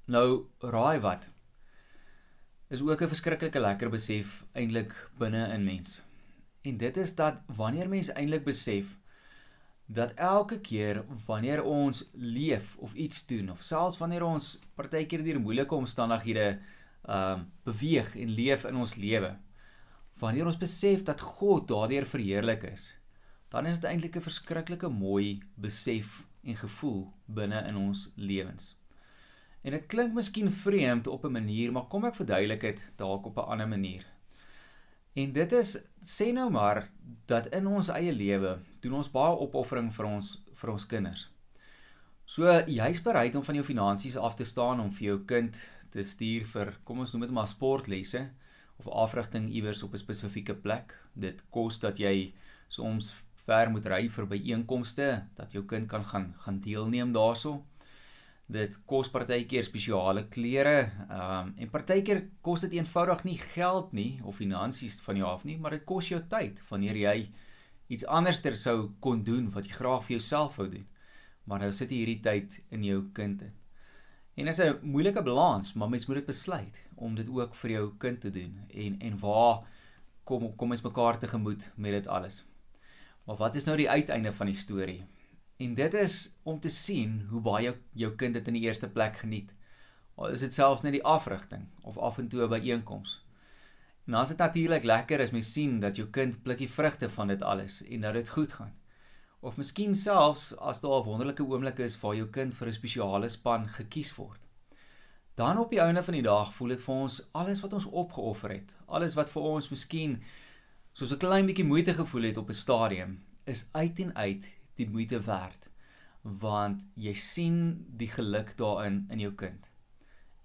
Nou 0.05 0.45
raai 0.61 0.99
wat? 1.01 1.25
Is 2.69 2.85
ook 2.85 3.01
'n 3.01 3.13
verskriklike 3.15 3.59
lekker 3.59 3.89
besef 3.89 4.45
eintlik 4.53 4.93
binne 5.17 5.47
in 5.53 5.63
mens. 5.63 6.03
En 6.61 6.77
dit 6.77 6.97
is 6.97 7.15
dat 7.15 7.41
wanneer 7.47 7.89
mens 7.89 8.13
eintlik 8.13 8.43
besef 8.43 8.97
dat 9.87 10.13
elke 10.13 10.59
keer 10.59 11.05
wanneer 11.25 11.63
ons 11.63 12.03
leef 12.13 12.75
of 12.77 12.93
iets 12.93 13.25
doen 13.25 13.49
of 13.51 13.61
selfs 13.61 13.97
wanneer 13.97 14.23
ons 14.27 14.59
partykeer 14.75 15.23
deur 15.23 15.39
moeilike 15.39 15.75
omstandighede 15.75 16.59
ehm 17.07 17.39
uh, 17.39 17.43
beweeg 17.63 18.15
en 18.19 18.29
leef 18.29 18.63
in 18.67 18.75
ons 18.75 18.95
lewe 18.95 19.37
wanneer 20.19 20.45
ons 20.45 20.57
besef 20.59 21.03
dat 21.03 21.21
God 21.21 21.67
daardeur 21.67 22.05
verheerlik 22.05 22.63
is 22.67 22.97
dan 23.49 23.65
is 23.65 23.79
dit 23.79 23.89
eintlik 23.89 24.15
'n 24.15 24.27
verskriklike 24.29 24.89
mooi 24.89 25.39
besef 25.55 26.27
en 26.43 26.55
gevoel 26.55 27.13
binne 27.25 27.63
in 27.67 27.75
ons 27.75 28.11
lewens. 28.15 28.75
En 29.61 29.71
dit 29.71 29.85
klink 29.85 30.13
miskien 30.13 30.51
vreemd 30.51 31.07
op 31.07 31.25
'n 31.25 31.31
manier 31.31 31.71
maar 31.71 31.87
kom 31.87 32.05
ek 32.05 32.15
verduidelik 32.15 32.61
dit 32.61 32.93
dalk 32.95 33.25
op 33.25 33.37
'n 33.37 33.49
ander 33.51 33.67
manier 33.67 34.05
En 35.17 35.31
dit 35.33 35.51
is 35.57 35.71
sê 36.05 36.29
nou 36.31 36.49
maar 36.53 36.83
dat 37.25 37.49
in 37.57 37.67
ons 37.67 37.89
eie 37.89 38.13
lewe 38.13 38.57
doen 38.83 38.99
ons 38.99 39.09
baie 39.11 39.39
opoffering 39.45 39.89
vir 39.93 40.09
ons 40.09 40.35
vir 40.59 40.71
ons 40.73 40.85
kinders. 40.91 41.23
So 42.27 42.51
jy's 42.67 43.01
bereid 43.01 43.35
om 43.39 43.45
van 43.47 43.57
jou 43.57 43.65
finansies 43.65 44.17
af 44.19 44.35
te 44.37 44.45
staan 44.45 44.83
om 44.83 44.91
vir 44.93 45.07
jou 45.07 45.17
kind 45.29 45.57
te 45.93 46.03
stuur 46.03 46.45
vir 46.51 46.73
kom 46.85 47.01
ons 47.01 47.13
noem 47.13 47.25
dit 47.25 47.33
maar 47.33 47.49
sportlesse 47.49 48.21
of 48.77 48.89
afrigting 49.05 49.47
iewers 49.49 49.81
op 49.83 49.93
'n 49.93 50.03
spesifieke 50.05 50.55
plek. 50.55 50.93
Dit 51.13 51.41
kos 51.49 51.79
dat 51.79 51.97
jy 51.97 52.33
soms 52.67 53.13
ver 53.47 53.71
moet 53.71 53.85
ry 53.85 54.09
vir 54.09 54.27
byeenkomste 54.27 55.25
dat 55.35 55.51
jou 55.51 55.63
kind 55.65 55.87
kan 55.89 56.05
gaan 56.05 56.33
gaan 56.37 56.59
deelneem 56.59 57.11
daaroor. 57.13 57.63
Dit 58.47 58.77
kos 58.87 59.09
partykeer 59.11 59.65
spesiale 59.67 60.27
klere, 60.31 60.77
ehm 61.09 61.47
um, 61.47 61.53
en 61.57 61.69
partykeer 61.69 62.21
kos 62.41 62.63
dit 62.63 62.77
eenvoudig 62.77 63.25
nie 63.27 63.37
geld 63.41 63.91
nie 63.93 64.21
of 64.23 64.39
finansies 64.39 65.01
van 65.03 65.19
jou 65.19 65.27
af 65.27 65.43
nie, 65.43 65.57
maar 65.57 65.75
dit 65.75 65.83
kos 65.83 66.07
jou 66.13 66.21
tyd 66.31 66.61
wanneer 66.69 66.95
jy 66.95 67.17
iets 67.91 68.07
anderster 68.07 68.55
sou 68.55 68.93
kon 69.03 69.23
doen 69.23 69.49
wat 69.51 69.67
jy 69.67 69.75
graag 69.75 70.05
vir 70.05 70.15
jouself 70.17 70.55
wou 70.61 70.69
doen. 70.71 70.87
Maar 71.47 71.65
nou 71.65 71.71
sit 71.75 71.91
jy 71.91 72.03
hierdie 72.03 72.23
tyd 72.23 72.59
in 72.71 72.83
jou 72.87 73.01
kind 73.15 73.41
in. 73.41 73.53
En 74.37 74.45
dit 74.45 74.53
is 74.53 74.63
'n 74.63 74.79
moeilike 74.81 75.23
balans, 75.23 75.73
maar 75.73 75.89
mens 75.89 76.05
moet 76.05 76.17
dit 76.17 76.25
besluit 76.25 76.75
om 76.95 77.15
dit 77.15 77.29
ook 77.29 77.55
vir 77.55 77.71
jou 77.71 77.97
kind 77.97 78.21
te 78.21 78.29
doen. 78.29 78.59
En 78.69 78.99
en 78.99 79.19
waar 79.19 79.67
kom 80.23 80.55
kom 80.55 80.71
ons 80.71 80.81
mekaar 80.81 81.19
tegemoet 81.19 81.71
met 81.75 81.91
dit 81.91 82.07
alles? 82.07 82.45
Maar 83.25 83.35
wat 83.35 83.55
is 83.55 83.63
nou 83.63 83.77
die 83.77 83.89
uiteinde 83.89 84.33
van 84.33 84.45
die 84.45 84.55
storie? 84.55 85.03
En 85.57 85.73
dit 85.73 85.93
is 85.93 86.35
om 86.43 86.59
te 86.59 86.69
sien 86.69 87.25
hoe 87.29 87.41
baie 87.41 87.63
jou, 87.63 87.75
jou 87.93 88.11
kind 88.15 88.33
dit 88.33 88.47
in 88.47 88.53
die 88.53 88.65
eerste 88.67 88.89
plek 88.89 89.17
geniet. 89.17 89.53
Al 90.15 90.33
is 90.33 90.43
dit 90.45 90.53
selfs 90.53 90.83
net 90.85 90.93
die 90.93 91.05
afrigting 91.05 91.65
of 91.81 91.97
af 91.97 92.17
en 92.21 92.27
toe 92.29 92.47
by 92.49 92.59
einkoms. 92.61 93.23
En 94.07 94.13
as 94.13 94.29
dit 94.29 94.37
natuurlik 94.37 94.83
lekker 94.83 95.19
is 95.19 95.33
om 95.33 95.39
te 95.39 95.45
sien 95.45 95.79
dat 95.79 95.97
jou 95.97 96.07
kind 96.13 96.37
plukkie 96.43 96.69
vrugte 96.69 97.09
van 97.09 97.33
dit 97.33 97.41
alles 97.41 97.81
en 97.83 98.05
dat 98.05 98.13
dit 98.13 98.29
goed 98.29 98.53
gaan. 98.53 98.75
Of 99.39 99.57
miskien 99.57 99.95
selfs 99.95 100.55
as 100.57 100.81
daar 100.81 101.01
'n 101.01 101.09
wonderlike 101.09 101.43
oomblik 101.43 101.79
is 101.79 101.99
waar 101.99 102.15
jou 102.15 102.27
kind 102.27 102.55
vir 102.55 102.67
'n 102.67 102.73
spesiale 102.73 103.29
span 103.29 103.67
gekies 103.67 104.15
word. 104.15 104.39
Dan 105.35 105.57
op 105.57 105.71
die 105.71 105.79
einde 105.79 106.03
van 106.03 106.13
die 106.13 106.23
dag 106.23 106.53
voel 106.53 106.67
dit 106.67 106.81
vir 106.81 106.95
ons 106.95 107.29
alles 107.31 107.61
wat 107.61 107.73
ons 107.73 107.85
opgeoffer 107.85 108.49
het, 108.49 108.75
alles 108.85 109.13
wat 109.13 109.29
vir 109.29 109.41
ons 109.41 109.69
miskien 109.69 110.23
soos 110.93 111.11
'n 111.11 111.17
klein 111.17 111.45
bietjie 111.45 111.65
moeite 111.65 111.93
gevoel 111.93 112.21
het 112.21 112.37
op 112.37 112.49
'n 112.49 112.53
stadium, 112.53 113.23
is 113.43 113.67
uit 113.71 113.99
en 113.99 114.15
uit 114.15 114.56
die 114.77 114.89
moeite 114.89 115.19
werd 115.25 115.69
want 116.27 116.83
jy 116.99 117.13
sien 117.15 117.59
die 117.95 118.09
geluk 118.11 118.49
daarin 118.59 119.05
in 119.13 119.21
jou 119.21 119.31
kind. 119.37 119.69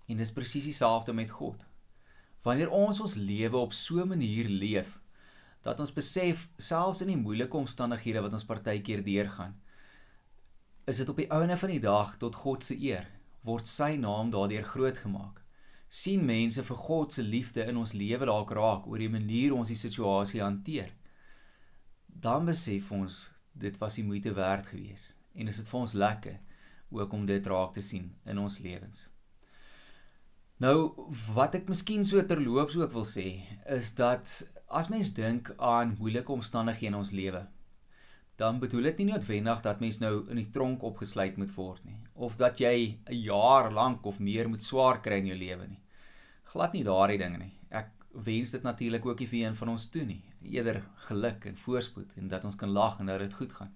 En 0.07 0.21
dis 0.21 0.33
presies 0.33 0.69
dieselfde 0.69 1.13
met 1.13 1.31
God. 1.31 1.65
Wanneer 2.43 2.71
ons 2.71 3.01
ons 3.01 3.17
lewe 3.19 3.57
op 3.57 3.73
so 3.73 4.03
'n 4.03 4.09
manier 4.09 4.49
leef 4.49 5.01
dat 5.63 5.81
ons 5.81 5.93
besef 5.93 6.49
selfs 6.57 7.01
in 7.01 7.09
die 7.09 7.17
moeilike 7.17 7.57
omstandighede 7.57 8.23
wat 8.23 8.33
ons 8.33 8.45
partykeer 8.45 9.03
deurgaan, 9.03 9.61
is 10.87 10.97
dit 10.97 11.09
op 11.09 11.17
die 11.17 11.31
ouene 11.31 11.57
van 11.57 11.69
die 11.69 11.81
dag 11.81 12.17
tot 12.17 12.35
God 12.35 12.65
se 12.65 12.77
eer 12.79 13.07
word 13.47 13.67
sy 13.67 13.97
naam 13.97 14.31
daardeur 14.31 14.65
groot 14.65 14.99
gemaak. 14.99 15.39
sien 15.93 16.25
mense 16.25 16.63
vir 16.63 16.77
God 16.77 17.13
se 17.13 17.23
liefde 17.23 17.65
in 17.69 17.77
ons 17.77 17.93
lewe 17.93 18.25
dalk 18.25 18.51
raak 18.51 18.87
oor 18.87 18.99
die 18.99 19.11
manier 19.13 19.53
ons 19.53 19.69
die 19.69 19.77
situasie 19.77 20.41
hanteer. 20.41 20.89
Dan 22.07 22.47
besef 22.49 22.93
ons 22.93 23.33
dit 23.53 23.79
was 23.79 23.95
die 23.95 24.05
moeite 24.05 24.33
werd 24.33 24.67
gewees 24.67 25.15
en 25.35 25.49
is 25.49 25.57
dit 25.57 25.69
vir 25.69 25.81
ons 25.81 25.93
lekker 25.93 26.39
ook 26.91 27.13
om 27.13 27.27
dit 27.27 27.47
raak 27.47 27.73
te 27.73 27.81
sien 27.81 28.13
in 28.25 28.39
ons 28.39 28.59
lewens. 28.59 29.09
Nou 30.57 30.95
wat 31.35 31.55
ek 31.55 31.69
miskien 31.69 32.05
so 32.05 32.23
terloops 32.23 32.77
ook 32.77 32.93
wil 32.93 33.07
sê 33.09 33.43
is 33.67 33.95
dat 33.99 34.43
As 34.73 34.89
mens 34.89 35.11
dink 35.13 35.51
aan 35.61 35.97
moeilike 35.99 36.33
omstandighede 36.33 36.89
in 36.89 36.95
ons 36.97 37.11
lewe, 37.13 37.43
dan 38.41 38.57
bedoel 38.61 38.87
dit 38.89 39.03
nie 39.03 39.11
noodwendig 39.11 39.61
dat 39.67 39.83
mens 39.85 39.99
nou 40.01 40.13
in 40.33 40.39
die 40.41 40.49
tronk 40.55 40.83
opgesluit 40.89 41.37
moet 41.37 41.53
word 41.53 41.85
nie 41.85 41.99
of 42.15 42.39
dat 42.41 42.61
jy 42.61 42.97
'n 43.11 43.19
jaar 43.21 43.71
lank 43.73 44.07
of 44.07 44.19
meer 44.19 44.49
moet 44.49 44.63
swaar 44.63 45.01
kry 45.03 45.19
in 45.21 45.27
jou 45.27 45.37
lewe 45.37 45.67
nie. 45.67 45.81
Glad 46.45 46.73
nie 46.73 46.85
daardie 46.85 47.19
dinge 47.19 47.39
nie. 47.39 47.53
Ek 47.71 47.89
wens 48.13 48.51
dit 48.51 48.63
natuurlik 48.63 49.07
ook 49.07 49.19
nie 49.21 49.27
vir 49.27 49.41
een 49.47 49.55
van 49.55 49.69
ons 49.69 49.87
toe 49.89 50.05
nie. 50.05 50.23
Eerder 50.43 50.83
geluk 51.09 51.45
en 51.45 51.57
voorspoed 51.57 52.15
en 52.15 52.29
dat 52.29 52.45
ons 52.45 52.57
kan 52.57 52.71
lag 52.71 52.99
en 52.99 53.07
dat 53.07 53.19
dit 53.19 53.35
goed 53.35 53.53
gaan. 53.53 53.75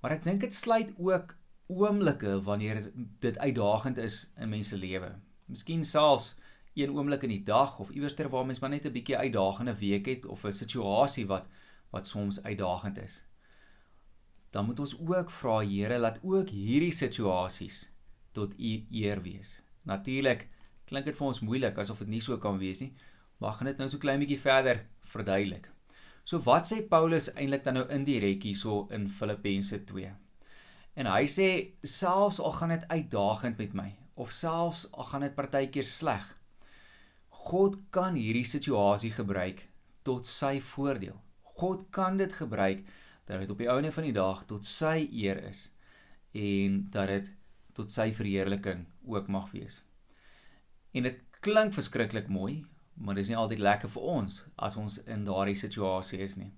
Maar 0.00 0.10
ek 0.10 0.24
dink 0.24 0.40
dit 0.40 0.54
sluit 0.54 0.92
ook 0.96 1.36
oomblikke 1.66 2.40
wanneer 2.42 2.90
dit 3.20 3.38
uitdagend 3.38 3.98
is 3.98 4.30
in 4.36 4.48
mense 4.48 4.76
lewe. 4.76 5.14
Miskien 5.46 5.84
selfs 5.84 6.36
een 6.74 6.94
oomblik 6.94 7.22
in 7.22 7.34
die 7.34 7.42
dag 7.42 7.78
of 7.78 7.90
iewerster 7.90 8.28
waar 8.28 8.46
mens 8.46 8.60
maar 8.60 8.70
net 8.70 8.86
'n 8.86 8.92
bietjie 8.92 9.16
uitdagende 9.16 9.74
week 9.78 10.06
het 10.06 10.24
of 10.24 10.44
'n 10.44 10.52
situasie 10.52 11.26
wat 11.26 11.46
wat 11.90 12.06
soms 12.06 12.42
uitdagend 12.42 12.98
is 12.98 13.28
dan 14.50 14.64
moet 14.64 14.78
ons 14.78 14.96
ook 14.98 15.30
vra 15.30 15.60
Here 15.60 15.98
laat 15.98 16.20
ook 16.22 16.48
hierdie 16.48 16.92
situasies 16.92 17.88
tot 18.32 18.54
u 18.58 18.86
eer 18.90 19.22
wees. 19.22 19.60
Natuurlik 19.84 20.48
klink 20.88 21.04
dit 21.04 21.16
vir 21.16 21.26
ons 21.26 21.40
moeilik 21.44 21.78
asof 21.78 22.00
dit 22.04 22.08
nie 22.08 22.22
so 22.24 22.38
kan 22.40 22.58
wees 22.60 22.80
nie, 22.80 22.92
maar 23.38 23.56
gaan 23.58 23.70
dit 23.70 23.78
nou 23.80 23.88
so 23.90 24.02
klein 24.02 24.20
bietjie 24.22 24.40
verder 24.40 24.84
verduidelik. 25.08 25.68
So 26.28 26.42
wat 26.44 26.68
sê 26.68 26.82
Paulus 26.84 27.30
eintlik 27.34 27.64
dan 27.64 27.78
nou 27.80 27.86
indirek 27.94 28.42
hierso 28.44 28.86
in 28.92 29.06
Filippense 29.08 29.78
2? 29.88 30.10
En 30.98 31.06
hy 31.08 31.24
sê 31.30 31.48
selfs 31.86 32.40
al 32.42 32.56
gaan 32.58 32.74
dit 32.74 32.88
uitdagend 32.90 33.60
met 33.62 33.76
my 33.78 33.88
of 34.18 34.34
selfs 34.34 34.88
al 34.92 35.06
gaan 35.08 35.24
dit 35.24 35.36
partykeer 35.38 35.86
sleg, 35.86 36.26
God 37.48 37.78
kan 37.94 38.18
hierdie 38.18 38.44
situasie 38.44 39.12
gebruik 39.14 39.62
tot 40.02 40.26
sy 40.26 40.58
voordeel. 40.60 41.14
God 41.58 41.86
kan 41.94 42.18
dit 42.18 42.32
gebruik 42.34 42.82
dat 43.28 43.42
dit 43.42 43.50
op 43.50 43.60
die 43.62 43.68
ouene 43.70 43.92
van 43.94 44.08
die 44.08 44.16
dag 44.16 44.42
tot 44.50 44.66
sy 44.66 45.06
eer 45.06 45.38
is 45.46 45.68
en 46.34 46.82
dat 46.92 47.12
dit 47.12 47.30
tot 47.78 47.94
sy 47.94 48.10
verheerliking 48.14 48.84
ook 49.06 49.30
mag 49.30 49.46
wees. 49.54 49.82
En 50.92 51.06
dit 51.06 51.22
klink 51.44 51.76
verskriklik 51.76 52.26
mooi, 52.32 52.64
maar 52.98 53.14
dit 53.14 53.26
is 53.26 53.32
nie 53.32 53.38
altyd 53.38 53.62
lekker 53.62 53.92
vir 53.94 54.08
ons 54.14 54.40
as 54.56 54.76
ons 54.76 54.98
in 55.06 55.24
daardie 55.24 55.58
situasie 55.58 56.18
is 56.24 56.36
nie. 56.36 56.50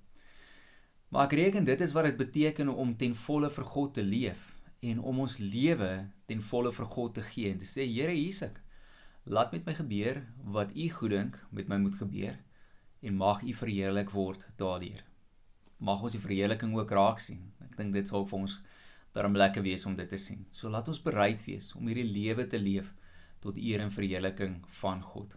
Maar 1.10 1.26
ek 1.26 1.36
reken 1.40 1.66
dit 1.66 1.80
is 1.80 1.92
wat 1.92 2.08
dit 2.08 2.16
beteken 2.16 2.70
om 2.70 2.96
ten 2.96 3.14
volle 3.14 3.50
vir 3.50 3.68
God 3.74 3.94
te 3.94 4.06
leef 4.06 4.54
en 4.80 5.00
om 5.00 5.20
ons 5.26 5.38
lewe 5.38 5.90
ten 6.30 6.40
volle 6.52 6.72
vir 6.72 6.90
God 6.94 7.14
te 7.18 7.26
gee 7.26 7.50
en 7.52 7.60
te 7.60 7.68
sê 7.68 7.84
Here 7.84 8.14
ek. 8.46 8.60
Laat 9.24 9.52
met 9.52 9.66
my 9.66 9.74
gebeur 9.74 10.24
wat 10.56 10.72
u 10.74 10.88
goeddink 10.88 11.36
met 11.50 11.68
my 11.68 11.76
moet 11.76 11.94
gebeur 11.94 12.38
en 13.00 13.14
mag 13.16 13.42
u 13.42 13.52
verheerlik 13.52 14.10
word 14.10 14.48
daardeur 14.56 15.04
mag 15.80 16.02
ons 16.04 16.14
die 16.14 16.22
verheerliking 16.22 16.74
ook 16.76 16.92
raak 16.92 17.20
sien. 17.22 17.40
Ek 17.64 17.76
dink 17.78 17.94
dit 17.96 18.08
sal 18.08 18.26
vir 18.28 18.42
ons 18.44 18.58
daarom 19.16 19.36
lekker 19.36 19.64
wees 19.64 19.86
om 19.88 19.96
dit 19.98 20.08
te 20.08 20.18
sien. 20.20 20.44
So 20.52 20.70
laat 20.70 20.88
ons 20.92 21.02
bereid 21.02 21.42
wees 21.46 21.72
om 21.76 21.88
hierdie 21.88 22.06
lewe 22.06 22.46
te 22.46 22.60
leef 22.60 22.92
tot 23.40 23.58
eer 23.58 23.82
en 23.82 23.92
verheerliking 23.92 24.60
van 24.80 25.00
God. 25.02 25.36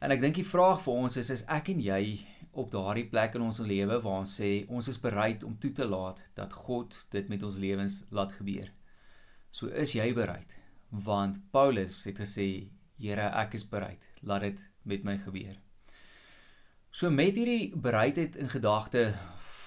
En 0.00 0.14
ek 0.14 0.22
dink 0.22 0.38
die 0.40 0.46
vraag 0.48 0.80
vir 0.80 1.00
ons 1.04 1.16
is 1.20 1.28
is 1.34 1.42
ek 1.52 1.68
en 1.74 1.80
jy 1.84 2.02
op 2.60 2.70
daardie 2.72 3.04
plek 3.12 3.36
in 3.36 3.44
ons 3.44 3.60
lewe 3.60 3.98
waar 4.00 4.22
ons 4.22 4.36
sê 4.40 4.64
ons 4.72 4.88
is 4.88 4.98
bereid 5.00 5.44
om 5.44 5.58
toe 5.60 5.72
te 5.76 5.84
laat 5.86 6.22
dat 6.38 6.56
God 6.56 6.96
dit 7.12 7.28
met 7.28 7.44
ons 7.44 7.58
lewens 7.60 8.00
laat 8.08 8.32
gebeur. 8.32 8.70
So 9.52 9.68
is 9.68 9.92
jy 9.94 10.08
bereid? 10.16 10.56
Want 10.90 11.36
Paulus 11.52 12.04
het 12.08 12.18
gesê, 12.24 12.70
Here, 13.00 13.30
ek 13.32 13.54
is 13.56 13.64
bereid. 13.64 14.02
Laat 14.28 14.42
dit 14.44 14.64
met 14.84 15.04
my 15.04 15.14
gebeur. 15.20 15.54
So 16.92 17.08
met 17.12 17.36
hierdie 17.36 17.70
bereidheid 17.76 18.36
in 18.36 18.50
gedagte 18.50 19.06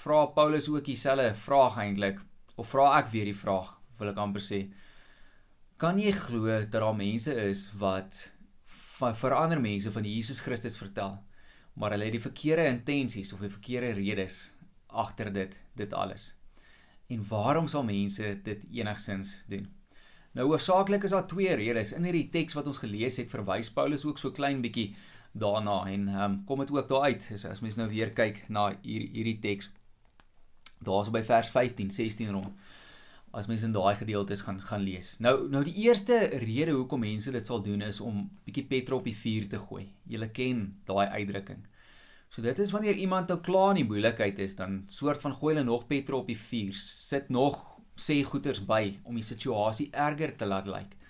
vra 0.03 0.25
Paulus 0.35 0.67
ook 0.69 0.83
dieselfde 0.85 1.31
vraag 1.37 1.77
eintlik 1.85 2.19
of 2.57 2.73
vra 2.73 2.89
ek 2.99 3.13
weer 3.13 3.29
die 3.29 3.37
vraag 3.37 3.69
wil 3.99 4.11
ek 4.11 4.19
amper 4.19 4.43
sê 4.43 4.65
kan 5.79 5.97
jy 5.99 6.11
glo 6.17 6.49
dat 6.51 6.75
daar 6.75 6.97
mense 6.97 7.31
is 7.45 7.69
wat 7.79 8.32
vir 9.11 9.35
ander 9.35 9.61
mense 9.61 9.91
van 9.91 10.03
Jesus 10.07 10.39
Christus 10.39 10.77
vertel 10.77 11.19
maar 11.73 11.93
hulle 11.95 12.07
het 12.07 12.15
die 12.17 12.21
verkeerde 12.21 12.67
intensies 12.69 13.33
of 13.33 13.41
die 13.41 13.51
verkeerde 13.51 13.93
redes 13.97 14.51
agter 14.87 15.31
dit 15.33 15.57
dit 15.73 15.93
alles. 15.93 16.33
En 17.09 17.23
waarom 17.27 17.67
sal 17.67 17.83
mense 17.83 18.35
dit 18.45 18.65
enigsins 18.71 19.39
doen? 19.49 19.65
Nou 20.33 20.47
hoofsaaklik 20.49 21.03
is 21.03 21.13
daar 21.13 21.27
twee 21.27 21.55
redes. 21.55 21.93
In 21.93 22.05
hierdie 22.05 22.29
teks 22.33 22.53
wat 22.57 22.67
ons 22.69 22.81
gelees 22.81 23.17
het 23.21 23.29
verwys 23.29 23.71
Paulus 23.73 24.05
ook 24.05 24.21
so 24.21 24.31
klein 24.31 24.61
bietjie 24.61 24.93
daarna 25.33 25.83
en 25.89 26.07
um, 26.13 26.39
kom 26.45 26.61
dit 26.61 26.71
ook 26.71 26.89
daar 26.89 27.09
uit. 27.09 27.29
As, 27.33 27.45
as 27.45 27.61
mens 27.65 27.77
nou 27.77 27.89
weer 27.89 28.13
kyk 28.13 28.45
na 28.49 28.69
hier 28.81 29.09
hierdie 29.09 29.39
teks 29.41 29.71
daarso 30.83 31.13
by 31.13 31.23
vers 31.23 31.49
15 31.49 31.91
16 31.95 32.31
rond 32.35 32.53
as 33.33 33.47
mens 33.49 33.63
in 33.65 33.73
daai 33.73 33.95
gedeeltes 33.97 34.43
gaan 34.45 34.61
gaan 34.61 34.83
lees. 34.85 35.15
Nou 35.19 35.49
nou 35.49 35.63
die 35.65 35.75
eerste 35.87 36.17
rede 36.43 36.75
hoekom 36.77 37.01
mense 37.01 37.31
dit 37.33 37.45
sal 37.49 37.63
doen 37.65 37.81
is 37.81 37.99
om 38.01 38.27
bietjie 38.45 38.65
petrol 38.69 39.01
op 39.01 39.09
die 39.09 39.17
vuur 39.17 39.47
te 39.49 39.59
gooi. 39.59 39.87
Jy 40.05 40.29
ken 40.37 40.65
daai 40.85 41.07
uitdrukking. 41.07 41.63
So 42.29 42.41
dit 42.41 42.59
is 42.59 42.71
wanneer 42.73 42.97
iemand 42.97 43.29
nou 43.29 43.39
klaar 43.41 43.73
in 43.73 43.83
die 43.83 43.89
moeilikheid 43.89 44.39
is 44.39 44.55
dan 44.55 44.83
soort 44.89 45.21
van 45.21 45.33
gooi 45.33 45.53
hulle 45.53 45.65
nog 45.65 45.87
petrol 45.87 46.21
op 46.21 46.29
die 46.29 46.37
vuur. 46.37 46.77
Sit 46.77 47.29
nog 47.29 47.57
sê 47.97 48.21
goeters 48.25 48.61
by 48.65 48.99
om 49.03 49.17
die 49.17 49.25
situasie 49.25 49.89
erger 49.91 50.35
te 50.37 50.45
laat 50.49 50.69
lyk 50.69 50.93
like 50.93 51.01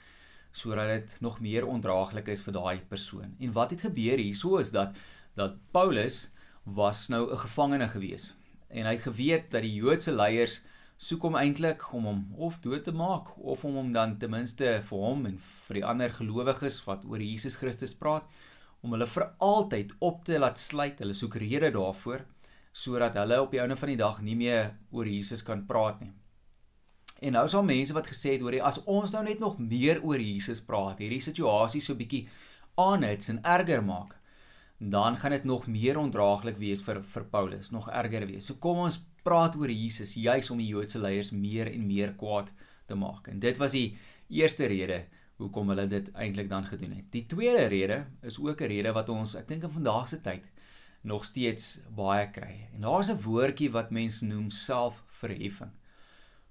sodat 0.54 0.88
dit 0.88 1.16
nog 1.26 1.40
meer 1.42 1.66
ondraaglik 1.66 2.28
is 2.30 2.44
vir 2.46 2.54
daai 2.54 2.82
persoon. 2.88 3.32
En 3.40 3.54
wat 3.56 3.72
het 3.74 3.82
gebeur 3.88 4.22
hierso 4.22 4.60
is 4.62 4.72
dat 4.72 4.94
dat 5.34 5.58
Paulus 5.74 6.30
was 6.64 7.08
nou 7.08 7.32
'n 7.32 7.38
gevangene 7.38 7.88
gewees. 7.90 8.36
En 8.70 8.86
hy 8.86 8.94
het 8.94 9.02
geweet 9.02 9.52
dat 9.52 9.62
die 9.62 9.74
Joodse 9.74 10.12
leiers 10.12 10.62
soek 10.98 11.26
hom 11.28 11.36
eintlik 11.36 11.84
om 11.94 12.06
hom 12.08 12.24
of 12.38 12.60
dood 12.64 12.84
te 12.86 12.94
maak 12.96 13.34
of 13.38 13.66
om 13.66 13.76
hom 13.80 13.92
dan 13.94 14.18
ten 14.20 14.32
minste 14.32 14.78
vir 14.88 15.06
hom 15.06 15.26
en 15.30 15.38
vir 15.38 15.80
die 15.80 15.86
ander 15.86 16.14
gelowiges 16.14 16.80
wat 16.88 17.06
oor 17.10 17.22
Jesus 17.22 17.58
Christus 17.60 17.96
praat 17.98 18.28
om 18.84 18.96
hulle 18.96 19.08
vir 19.08 19.30
altyd 19.40 19.94
op 20.04 20.24
te 20.28 20.40
laat 20.40 20.60
sluit. 20.60 21.00
Hulle 21.00 21.16
soek 21.18 21.40
rede 21.42 21.72
daarvoor 21.76 22.26
sodat 22.74 23.16
hulle 23.22 23.38
op 23.42 23.52
die 23.54 23.62
einde 23.62 23.78
van 23.78 23.92
die 23.94 24.00
dag 24.00 24.20
nie 24.26 24.36
meer 24.36 24.74
oor 24.92 25.08
Jesus 25.08 25.44
kan 25.46 25.66
praat 25.70 26.02
nie. 26.02 26.14
En 27.24 27.38
nou 27.38 27.46
is 27.46 27.54
daar 27.56 27.66
mense 27.66 27.94
wat 27.96 28.10
gesê 28.10 28.34
het 28.34 28.42
hoor 28.44 28.58
as 28.66 28.82
ons 28.90 29.14
nou 29.14 29.22
net 29.24 29.40
nog 29.40 29.60
meer 29.62 30.02
oor 30.04 30.20
Jesus 30.20 30.60
praat, 30.66 31.00
hierdie 31.00 31.22
situasie 31.24 31.82
so 31.82 31.96
bietjie 31.96 32.26
aanhits 32.82 33.30
en 33.32 33.40
erger 33.46 33.84
maak, 33.86 34.18
dan 34.78 35.16
gaan 35.22 35.32
dit 35.38 35.46
nog 35.48 35.68
meer 35.72 36.00
ondraaglik 36.02 36.58
wees 36.60 36.82
vir 36.84 37.00
vir 37.06 37.28
Paulus, 37.32 37.70
nog 37.72 37.88
erger 37.94 38.26
wees. 38.28 38.50
So 38.50 38.58
kom 38.60 38.82
ons 38.88 39.00
praat 39.24 39.56
oor 39.56 39.72
Jesus 39.72 40.14
juis 40.14 40.50
om 40.50 40.58
die 40.58 40.68
Joodse 40.68 41.00
leiers 41.00 41.32
meer 41.32 41.72
en 41.72 41.88
meer 41.88 42.14
kwaad 42.20 42.52
te 42.86 42.96
maak. 42.96 43.28
En 43.28 43.40
dit 43.40 43.58
was 43.58 43.72
die 43.72 43.98
eerste 44.30 44.66
rede 44.66 45.06
hoekom 45.42 45.72
hulle 45.74 45.88
dit 45.88 46.12
eintlik 46.14 46.50
dan 46.50 46.66
gedoen 46.66 46.98
het. 46.98 47.08
Die 47.12 47.26
tweede 47.26 47.66
rede 47.72 48.06
is 48.22 48.40
ook 48.40 48.62
'n 48.62 48.72
rede 48.72 48.92
wat 48.92 49.10
ons, 49.10 49.36
ek 49.36 49.48
dink 49.48 49.64
in 49.64 49.70
vandag 49.70 50.08
se 50.08 50.22
tyd 50.22 50.48
nog 51.02 51.26
steeds 51.26 51.82
baie 51.96 52.30
kry. 52.30 52.70
En 52.74 52.82
daar's 52.82 53.10
'n 53.10 53.22
woordjie 53.22 53.72
wat 53.72 53.92
mense 53.92 54.26
noem 54.26 54.50
selfverheffing. 54.50 55.72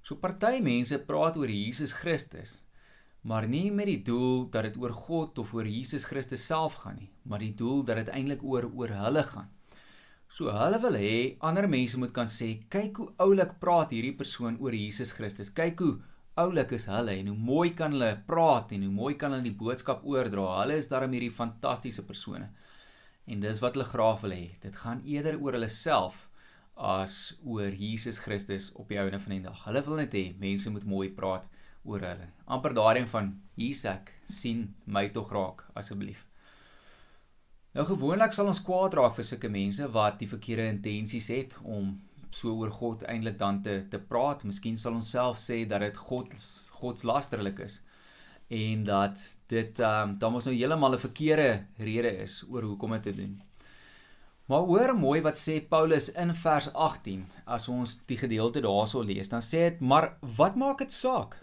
So 0.02 0.16
party 0.16 0.60
mense 0.60 0.98
praat 0.98 1.36
oor 1.36 1.50
Jesus 1.50 1.92
Christus, 1.92 2.62
maar 3.20 3.48
nie 3.48 3.70
met 3.70 3.86
die 3.86 4.02
doel 4.02 4.50
dat 4.50 4.62
dit 4.62 4.76
oor 4.76 4.90
God 4.90 5.38
of 5.38 5.52
oor 5.54 5.66
Jesus 5.66 6.04
Christus 6.04 6.46
self 6.46 6.72
gaan 6.72 6.96
nie, 6.98 7.10
maar 7.22 7.38
die 7.38 7.54
doel 7.54 7.84
dat 7.84 7.96
dit 7.96 8.08
eintlik 8.08 8.42
oor 8.42 8.70
oor 8.74 8.88
hulle 8.88 9.22
gaan. 9.22 9.50
So 10.32 10.48
hulle 10.48 10.78
wil 10.80 10.94
hê 10.96 11.16
ander 11.44 11.66
mense 11.68 11.98
moet 12.00 12.12
kan 12.16 12.30
sê, 12.32 12.54
kyk 12.72 12.96
hoe 13.02 13.10
oulik 13.20 13.58
praat 13.60 13.90
hierdie 13.92 14.14
persoon 14.16 14.54
oor 14.64 14.72
Jesus 14.72 15.10
Christus. 15.12 15.50
Kyk 15.52 15.82
hoe 15.84 15.98
oulik 16.40 16.72
is 16.72 16.86
hulle 16.88 17.18
en 17.20 17.28
hoe 17.28 17.36
mooi 17.50 17.74
kan 17.76 17.92
hulle 17.92 18.14
praat 18.30 18.72
en 18.72 18.86
hoe 18.86 18.94
mooi 18.96 19.12
kan 19.20 19.34
hulle 19.36 19.44
die 19.44 19.58
boodskap 19.60 20.06
oordra. 20.08 20.46
Hulle 20.62 20.78
is 20.80 20.88
darem 20.88 21.12
hierdie 21.12 21.34
fantastiese 21.36 22.06
persone. 22.08 22.48
En 23.28 23.44
dis 23.44 23.60
wat 23.60 23.76
hulle 23.76 23.90
graag 23.90 24.24
wil 24.24 24.36
hê. 24.38 24.46
Dit 24.64 24.80
gaan 24.80 25.04
eerder 25.04 25.36
oor 25.36 25.58
hulle 25.58 25.68
self 25.68 26.24
as 26.80 27.20
oor 27.44 27.76
Jesus 27.84 28.24
Christus 28.24 28.72
op 28.72 28.88
die 28.88 29.02
ouene 29.04 29.20
van 29.20 29.36
die 29.36 29.44
dag. 29.44 29.66
Hulle 29.68 29.84
wil 29.84 30.00
net 30.00 30.16
hê 30.16 30.26
mense 30.40 30.72
moet 30.72 30.88
mooi 30.88 31.10
praat 31.12 31.44
oor 31.84 32.08
hulle. 32.08 32.32
amper 32.46 32.72
daarin 32.72 33.08
van 33.10 33.34
Isak 33.60 34.14
sien 34.24 34.70
my 34.86 35.10
tog 35.12 35.28
raak 35.36 35.66
asseblief. 35.76 36.24
Nou 37.72 37.86
gewoonlik 37.88 38.34
sal 38.36 38.50
ons 38.50 38.60
kwaad 38.60 38.92
raak 38.98 39.14
vir 39.16 39.24
sulke 39.24 39.48
mense 39.48 39.86
wat 39.94 40.18
die 40.20 40.28
verkeerde 40.28 40.66
intensies 40.68 41.30
het 41.32 41.54
om 41.64 41.94
so 42.28 42.52
oor 42.60 42.72
God 42.72 43.04
eintlik 43.08 43.38
dan 43.40 43.62
te 43.64 43.78
te 43.88 44.00
praat. 44.10 44.44
Miskien 44.44 44.76
sal 44.76 44.98
ons 44.98 45.12
self 45.16 45.38
sê 45.40 45.62
dat 45.68 45.80
dit 45.80 46.00
God 46.08 46.34
godslasterlik 46.82 47.62
is 47.64 47.78
en 48.52 48.84
dat 48.84 49.22
dit 49.48 49.80
ehm 49.80 50.10
um, 50.10 50.18
dan 50.20 50.36
ons 50.36 50.50
nou 50.50 50.54
heeltemal 50.56 50.98
'n 50.98 51.04
verkeerde 51.06 51.48
rede 51.88 52.12
is 52.26 52.42
oor 52.50 52.68
hoekom 52.68 52.92
dit 52.92 53.02
te 53.02 53.16
doen. 53.22 53.40
Maar 54.46 54.68
hoor 54.68 54.94
mooi 54.98 55.20
wat 55.22 55.40
sê 55.40 55.56
Paulus 55.68 56.12
in 56.12 56.34
vers 56.34 56.68
18 56.72 57.24
as 57.46 57.68
ons 57.68 58.00
die 58.06 58.18
gedeelte 58.18 58.60
daarso 58.60 59.00
lees. 59.00 59.28
Dan 59.28 59.40
sê 59.40 59.58
dit: 59.70 59.80
"Maar 59.80 60.18
wat 60.20 60.56
maak 60.56 60.78
dit 60.78 60.92
saak? 60.92 61.40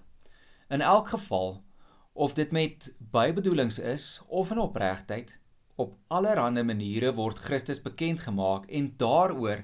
In 0.70 0.82
elk 0.82 1.08
geval 1.08 1.64
of 2.14 2.34
dit 2.34 2.52
met 2.52 2.94
bybedoelings 2.98 3.80
is 3.80 4.22
of 4.28 4.52
in 4.52 4.60
opregtheid 4.60 5.40
op 5.80 5.96
allerlei 6.12 6.64
maniere 6.68 7.14
word 7.16 7.40
Christus 7.40 7.80
bekend 7.84 8.26
gemaak 8.26 8.68
en 8.68 8.92
daaroor 9.00 9.64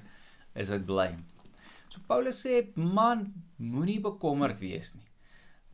is 0.56 0.70
ek 0.72 0.86
bly. 0.88 1.10
So 1.92 2.00
Paulus 2.08 2.40
sê, 2.44 2.62
man, 2.76 3.28
moenie 3.56 4.00
bekommerd 4.04 4.60
wees 4.64 4.94
nie. 4.96 5.04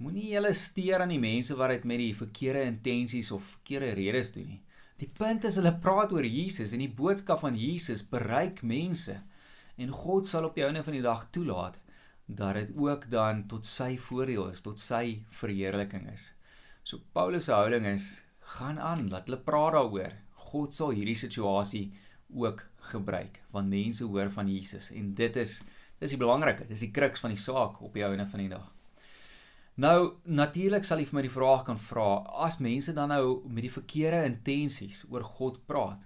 Moenie 0.02 0.32
julle 0.32 0.50
steur 0.58 1.04
aan 1.04 1.14
die 1.14 1.22
mense 1.22 1.54
wat 1.58 1.76
dit 1.76 1.86
met 1.86 2.00
die 2.02 2.14
verkeerde 2.16 2.64
intensies 2.66 3.30
of 3.34 3.54
verkeerde 3.56 3.92
redes 3.98 4.32
doen 4.34 4.48
nie. 4.56 4.62
Die 4.98 5.10
punt 5.10 5.46
is 5.46 5.58
hulle 5.58 5.72
praat 5.82 6.12
oor 6.14 6.26
Jesus 6.26 6.74
en 6.74 6.82
die 6.82 6.90
boodskap 6.90 7.42
van 7.42 7.56
Jesus 7.58 8.04
bereik 8.06 8.62
mense 8.66 9.16
en 9.78 9.94
God 9.94 10.28
sal 10.28 10.46
op 10.46 10.58
die 10.58 10.66
einde 10.66 10.82
van 10.86 10.98
die 10.98 11.04
dag 11.04 11.24
toelaat 11.34 11.78
dat 12.26 12.54
dit 12.58 12.70
ook 12.78 13.08
dan 13.10 13.46
tot 13.50 13.66
sy 13.66 13.96
voordeel 13.98 14.50
is, 14.52 14.62
tot 14.62 14.78
sy 14.78 15.22
verheerliking 15.40 16.06
is. 16.12 16.30
So 16.86 17.02
Paulus 17.14 17.48
se 17.48 17.54
houding 17.54 17.86
is 17.86 18.22
gaan 18.56 18.78
aan, 18.78 19.08
laat 19.10 19.26
hulle 19.30 19.40
praat 19.42 19.74
daaroor. 19.76 20.14
God 20.52 20.76
sal 20.76 20.92
hierdie 20.94 21.18
situasie 21.18 21.88
ook 22.32 22.64
gebruik 22.92 23.42
want 23.52 23.72
mense 23.72 24.04
hoor 24.04 24.30
van 24.32 24.48
Jesus 24.48 24.90
en 24.96 25.14
dit 25.14 25.36
is 25.36 25.60
dis 26.02 26.14
die 26.16 26.20
belangrike, 26.20 26.66
dis 26.66 26.82
die 26.82 26.90
kruks 26.94 27.22
van 27.22 27.30
die 27.34 27.40
saak 27.40 27.80
op 27.82 27.94
die 27.94 28.02
einde 28.02 28.26
van 28.26 28.40
die 28.42 28.50
dag. 28.50 28.64
Nou 29.80 30.18
natuurlik 30.24 30.84
sal 30.84 31.00
jy 31.00 31.06
vir 31.08 31.16
my 31.16 31.22
die 31.24 31.32
vraag 31.32 31.62
kan 31.68 31.78
vra 31.80 32.08
as 32.44 32.58
mense 32.60 32.92
dan 32.96 33.12
nou 33.14 33.42
met 33.48 33.64
die 33.64 33.72
verkeerde 33.72 34.24
intensies 34.28 35.04
oor 35.08 35.24
God 35.24 35.62
praat, 35.68 36.02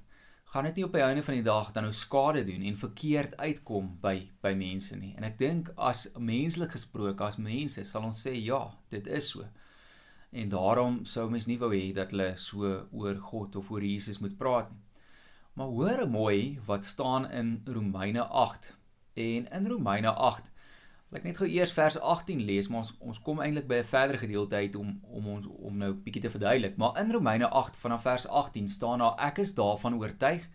gaan 0.52 0.68
dit 0.68 0.78
nie 0.78 0.84
op 0.86 0.94
die 0.94 1.02
einde 1.02 1.24
van 1.26 1.34
die 1.34 1.46
dag 1.46 1.72
dan 1.74 1.88
nou 1.88 1.94
skade 1.96 2.44
doen 2.46 2.62
en 2.62 2.78
verkeerd 2.78 3.34
uitkom 3.40 3.96
by 4.02 4.14
by 4.44 4.52
mense 4.54 4.94
nie. 4.96 5.14
En 5.18 5.26
ek 5.26 5.40
dink 5.40 5.72
as 5.76 6.06
menslik 6.14 6.76
gesproke 6.76 7.26
as 7.26 7.40
mense 7.42 7.82
sal 7.88 8.06
ons 8.06 8.22
sê 8.28 8.36
ja, 8.38 8.62
dit 8.94 9.10
is 9.18 9.32
so. 9.34 9.48
En 10.30 10.48
daarom 10.48 11.04
sou 11.04 11.30
mens 11.30 11.46
nie 11.46 11.58
wou 11.58 11.70
hê 11.74 11.92
dat 11.94 12.10
hulle 12.10 12.32
so 12.36 12.88
oor 12.92 13.16
God 13.30 13.56
of 13.56 13.70
oor 13.70 13.84
Jesus 13.84 14.18
moet 14.18 14.36
praat 14.36 14.70
nie. 14.70 14.82
Maar 15.56 15.66
hoor 15.66 16.08
mooi 16.10 16.58
wat 16.64 16.84
staan 16.84 17.30
in 17.30 17.62
Romeine 17.64 18.22
8. 18.22 18.78
En 19.14 19.48
in 19.48 19.66
Romeine 19.66 20.12
8 20.12 20.50
wil 21.08 21.20
ek 21.20 21.26
net 21.28 21.38
gou 21.38 21.46
eers 21.48 21.72
vers 21.72 21.96
18 21.96 22.42
lees, 22.44 22.68
maar 22.68 22.82
ons 22.82 22.92
ons 22.98 23.20
kom 23.22 23.40
eintlik 23.40 23.68
by 23.70 23.78
'n 23.80 23.88
verdere 23.88 24.18
gedeelte 24.18 24.56
uit 24.56 24.74
om 24.74 25.00
om 25.02 25.28
ons 25.36 25.46
om 25.46 25.76
nou 25.76 25.92
bietjie 25.94 26.22
te 26.22 26.30
verduidelik. 26.30 26.76
Maar 26.76 26.98
in 27.00 27.12
Romeine 27.12 27.48
8 27.48 27.76
vanaf 27.76 28.02
vers 28.02 28.26
18 28.26 28.68
staan 28.68 28.98
daar 28.98 29.14
ek 29.18 29.38
is 29.38 29.54
daarvan 29.54 29.94
oortuig 29.94 30.48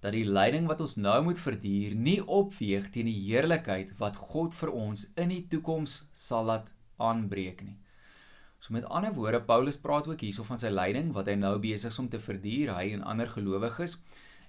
dat 0.00 0.12
die 0.12 0.24
lyding 0.24 0.66
wat 0.66 0.80
ons 0.80 0.96
nou 0.96 1.22
moet 1.22 1.38
verduur 1.38 1.94
nie 1.94 2.26
opweeg 2.26 2.90
teen 2.90 3.06
die 3.08 3.22
heerlikheid 3.28 3.96
wat 3.98 4.16
God 4.16 4.54
vir 4.54 4.70
ons 4.70 5.06
in 5.14 5.28
die 5.28 5.46
toekoms 5.48 6.08
sal 6.12 6.44
laat 6.44 6.72
aanbreek 6.96 7.62
nie. 7.62 7.78
So 8.64 8.72
met 8.72 8.86
ander 8.88 9.12
woorde, 9.12 9.42
Paulus 9.44 9.76
praat 9.76 10.06
ook 10.08 10.22
hierso 10.24 10.44
van 10.48 10.56
sy 10.56 10.70
lyding 10.72 11.10
wat 11.12 11.26
hy 11.28 11.34
nou 11.36 11.58
besig 11.60 11.92
is 11.92 11.98
om 12.00 12.06
te 12.08 12.16
verduur, 12.16 12.70
hy 12.72 12.94
en 12.96 13.02
ander 13.04 13.28
gelowiges. 13.28 13.98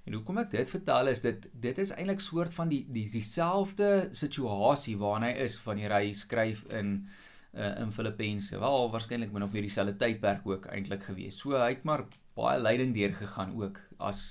En 0.08 0.16
hoekom 0.16 0.40
ek 0.40 0.54
dit 0.54 0.72
vertel 0.72 1.12
is 1.12 1.20
dit 1.26 1.48
dit 1.66 1.82
is 1.84 1.92
eintlik 1.98 2.24
soort 2.24 2.54
van 2.56 2.72
die 2.72 2.86
die 2.96 3.04
dieselfde 3.12 3.90
situasie 4.16 4.96
waarna 5.02 5.34
hy 5.34 5.44
is 5.50 5.58
wanneer 5.66 5.98
hy 5.98 6.14
skryf 6.16 6.64
in 6.80 6.96
uh, 7.02 7.74
in 7.82 7.92
Filippense. 7.92 8.56
Wel 8.62 8.90
waarskynlik 8.96 9.36
min 9.36 9.44
of 9.44 9.52
meer 9.52 9.68
dieselfde 9.68 9.98
tydperk 10.00 10.48
ook 10.48 10.70
eintlik 10.72 11.04
gewees. 11.10 11.42
So 11.44 11.60
hy 11.60 11.74
het 11.74 11.84
maar 11.84 12.06
baie 12.40 12.64
lyding 12.64 12.96
deurgegaan 12.96 13.52
ook 13.60 13.84
as 14.00 14.30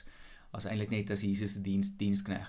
as 0.57 0.65
eintlik 0.71 0.97
net 0.97 1.13
as 1.13 1.27
Jesus 1.29 1.59
se 1.59 1.65
diens 1.67 1.93
dienskneg. 2.01 2.49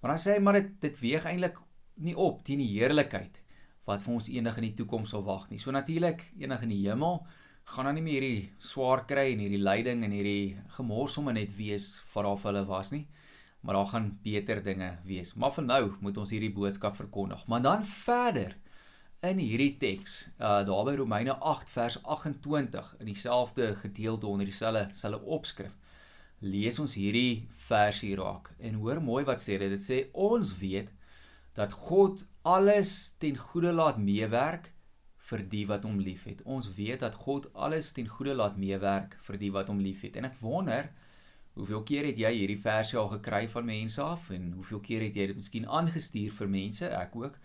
Maar 0.00 0.16
dan 0.16 0.24
sê 0.24 0.34
hy 0.34 0.42
maar 0.42 0.58
dit 0.58 0.74
dit 0.82 1.02
weeg 1.04 1.30
eintlik 1.30 1.62
nie 2.02 2.18
op 2.18 2.42
teen 2.42 2.58
die 2.64 2.72
heerlikheid 2.74 3.45
wat 3.86 4.02
vir 4.02 4.14
ons 4.18 4.28
eendag 4.28 4.58
in 4.60 4.68
die 4.68 4.76
toekoms 4.80 5.14
sal 5.14 5.24
wag 5.26 5.48
nie. 5.50 5.60
So 5.62 5.74
natuurlik 5.74 6.24
eendag 6.38 6.66
in 6.66 6.74
die 6.74 6.82
hemel 6.84 7.20
gaan 7.66 7.88
dan 7.88 7.96
nie 7.98 8.04
meer 8.06 8.22
hierdie 8.22 8.50
swaar 8.62 9.04
kry 9.10 9.32
en 9.32 9.42
hierdie 9.42 9.62
lyding 9.62 10.04
en 10.06 10.14
hierdie 10.14 10.56
gemors 10.76 11.16
om 11.18 11.32
net 11.34 11.54
wees 11.56 11.96
wat 12.12 12.26
daar 12.26 12.38
vir 12.42 12.52
hulle 12.52 12.66
was 12.68 12.92
nie. 12.94 13.06
Maar 13.66 13.80
daar 13.80 13.90
gaan 13.90 14.10
beter 14.22 14.62
dinge 14.62 14.90
wees. 15.06 15.34
Maar 15.34 15.54
vir 15.56 15.66
nou 15.66 15.82
moet 16.00 16.18
ons 16.22 16.30
hierdie 16.30 16.52
boodskap 16.54 16.98
verkondig. 16.98 17.42
Maar 17.50 17.62
dan 17.64 17.86
verder 17.86 18.54
in 19.26 19.40
hierdie 19.42 19.74
teks, 19.80 20.28
uh 20.38 20.60
daar 20.66 20.84
by 20.86 20.94
Romeine 21.00 21.34
8 21.40 21.70
vers 21.72 21.96
28 22.02 22.94
in 23.00 23.10
dieselfde 23.10 23.72
gedeelte 23.80 24.26
onder 24.26 24.46
dieselfde 24.46 24.88
selfe 24.92 25.24
opskrif, 25.24 25.74
lees 26.38 26.78
ons 26.78 26.94
hierdie 26.94 27.46
versie 27.66 28.14
raak. 28.18 28.52
En 28.60 28.78
hoor 28.82 29.02
mooi 29.02 29.24
wat 29.24 29.42
sê 29.42 29.58
dit. 29.58 29.72
Dit 29.72 29.82
sê 29.82 30.02
ons 30.12 30.52
weet 30.60 30.92
dat 31.56 31.72
God 31.72 32.26
alles 32.44 33.16
ten 33.18 33.36
goeie 33.40 33.72
laat 33.72 33.98
meewerk 33.98 34.70
vir 35.26 35.42
die 35.50 35.64
wat 35.66 35.86
hom 35.88 35.98
liefhet. 36.04 36.42
Ons 36.44 36.68
weet 36.76 37.00
dat 37.02 37.16
God 37.24 37.48
alles 37.54 37.90
ten 37.96 38.08
goeie 38.08 38.34
laat 38.36 38.58
meewerk 38.60 39.16
vir 39.26 39.38
die 39.40 39.50
wat 39.54 39.72
hom 39.72 39.80
liefhet. 39.82 40.18
En 40.20 40.28
ek 40.28 40.36
wonder 40.42 40.90
hoeveel 41.56 41.82
keer 41.88 42.10
het 42.10 42.18
jy 42.20 42.32
hierdie 42.34 42.60
versie 42.60 42.98
al 43.00 43.08
gekry 43.14 43.46
van 43.48 43.64
mense 43.64 44.02
af 44.04 44.28
en 44.36 44.50
hoeveel 44.58 44.82
keer 44.84 45.06
het 45.06 45.16
jy 45.16 45.30
dit 45.30 45.38
miskien 45.38 45.68
aangestuur 45.78 46.34
vir 46.38 46.50
mense, 46.52 46.90
ek 46.92 47.16
ook. 47.16 47.38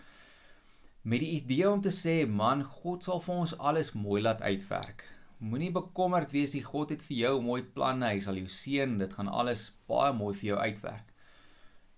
Met 1.07 1.23
die 1.23 1.31
idee 1.39 1.69
om 1.69 1.81
te 1.81 1.93
sê, 1.95 2.17
man, 2.27 2.65
God 2.67 3.07
sal 3.07 3.23
vir 3.23 3.39
ons 3.45 3.55
alles 3.57 3.93
mooi 3.95 4.19
laat 4.21 4.43
uitwerk. 4.43 5.07
Moenie 5.41 5.71
bekommerd 5.73 6.35
wees 6.35 6.53
nie, 6.53 6.61
God 6.61 6.91
het 6.93 7.01
vir 7.01 7.17
jou 7.17 7.39
'n 7.39 7.45
mooi 7.45 7.63
plan, 7.63 8.03
hy 8.03 8.19
sal 8.19 8.35
jou 8.35 8.45
seën, 8.47 8.97
dit 8.97 9.13
gaan 9.13 9.31
alles 9.31 9.71
baie 9.87 10.13
mooi 10.13 10.35
vir 10.35 10.47
jou 10.51 10.59
uitwerk. 10.59 11.10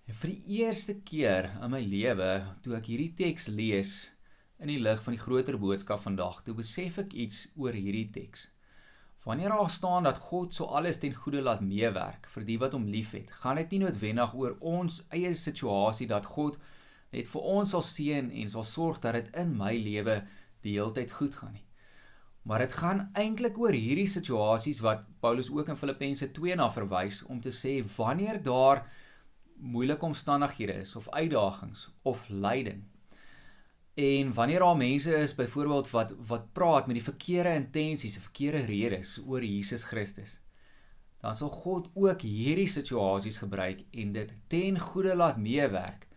En 0.04 0.16
vir 0.18 0.34
die 0.34 0.58
eerste 0.60 0.98
keer 1.00 1.46
in 1.64 1.70
my 1.72 1.80
lewe, 1.80 2.32
toe 2.60 2.74
ek 2.76 2.90
hierdie 2.90 3.14
teks 3.16 3.48
lees, 3.48 3.92
in 4.60 4.68
die 4.68 4.80
lig 4.80 5.00
van 5.00 5.14
die 5.16 5.20
groter 5.22 5.56
boodskap 5.60 6.02
vandag, 6.02 6.42
toe 6.44 6.54
besef 6.58 6.98
ek 7.00 7.14
iets 7.16 7.46
oor 7.56 7.72
hierdie 7.72 8.10
teks. 8.12 8.50
Wanneer 9.24 9.54
daar 9.54 9.70
staan 9.72 10.04
dat 10.04 10.20
God 10.20 10.52
so 10.52 10.68
alles 10.76 10.98
ten 11.00 11.14
goeie 11.16 11.40
laat 11.40 11.62
meewerk 11.64 12.28
vir 12.28 12.44
die 12.44 12.58
wat 12.60 12.76
hom 12.76 12.84
liefhet, 12.92 13.32
gaan 13.40 13.56
dit 13.56 13.70
nie 13.72 13.86
noodwendig 13.86 14.34
oor 14.36 14.58
ons 14.60 15.00
eie 15.16 15.30
situasie 15.32 16.08
dat 16.10 16.28
God 16.28 16.58
net 17.14 17.30
vir 17.30 17.46
ons 17.54 17.72
sal 17.72 17.84
seën 17.86 18.28
en 18.28 18.52
sal 18.52 18.66
sorg 18.68 19.00
dat 19.00 19.16
dit 19.16 19.30
in 19.40 19.54
my 19.56 19.72
lewe 19.72 20.18
die 20.66 20.74
heeltyd 20.76 21.14
goed 21.16 21.38
gaan 21.40 21.56
nie. 21.56 21.64
Maar 22.44 22.66
dit 22.66 22.76
gaan 22.76 23.06
eintlik 23.16 23.56
oor 23.56 23.72
hierdie 23.72 24.10
situasies 24.10 24.82
wat 24.84 25.08
Paulus 25.24 25.48
ook 25.48 25.72
in 25.72 25.80
Filippense 25.80 26.28
2 26.36 26.60
na 26.60 26.68
verwys 26.68 27.22
om 27.32 27.40
te 27.40 27.54
sê 27.54 27.78
wanneer 27.96 28.42
daar 28.44 28.84
moeilike 29.56 30.04
omstandighede 30.04 30.72
is 30.72 30.96
of 30.96 31.08
uitdagings 31.08 31.90
of 32.02 32.28
lyding 32.28 32.84
En 33.94 34.32
wanneer 34.32 34.58
daar 34.58 34.76
mense 34.76 35.14
is 35.14 35.34
byvoorbeeld 35.34 35.90
wat 35.90 36.14
wat 36.26 36.52
praat 36.52 36.86
met 36.86 36.94
die 36.94 37.04
verkeerde 37.04 37.54
intensies, 37.54 38.18
verkeerde 38.18 38.64
redes 38.64 39.20
oor 39.26 39.44
Jesus 39.44 39.84
Christus, 39.84 40.40
dan 41.20 41.34
sal 41.34 41.48
God 41.48 41.90
ook 41.94 42.20
hierdie 42.20 42.66
situasies 42.66 43.38
gebruik 43.38 43.84
en 43.90 44.12
dit 44.12 44.32
ten 44.46 44.78
goeie 44.78 45.14
laat 45.14 45.38
meewerk 45.38 46.08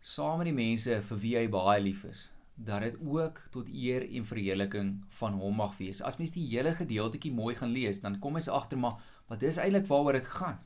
saam 0.00 0.38
met 0.40 0.48
die 0.48 0.56
mense 0.56 1.02
vir 1.02 1.20
wie 1.20 1.34
hy 1.36 1.44
baie 1.52 1.82
lief 1.82 2.06
is, 2.08 2.32
dat 2.54 2.80
dit 2.80 2.96
ook 3.04 3.42
tot 3.52 3.68
eer 3.68 4.08
en 4.08 4.24
verheerliking 4.24 4.92
van 5.20 5.36
hom 5.36 5.60
mag 5.60 5.76
wees. 5.76 6.00
As 6.00 6.16
mens 6.16 6.32
die 6.32 6.46
hele 6.48 6.72
gedeeltjie 6.72 7.32
mooi 7.34 7.54
gaan 7.58 7.76
lees, 7.76 8.00
dan 8.00 8.16
kom 8.18 8.40
jy 8.40 8.48
agter 8.48 8.80
maar 8.80 8.96
wat 9.28 9.44
dis 9.44 9.60
eintlik 9.60 9.90
waaroor 9.90 10.16
dit 10.16 10.32
gaan. 10.38 10.62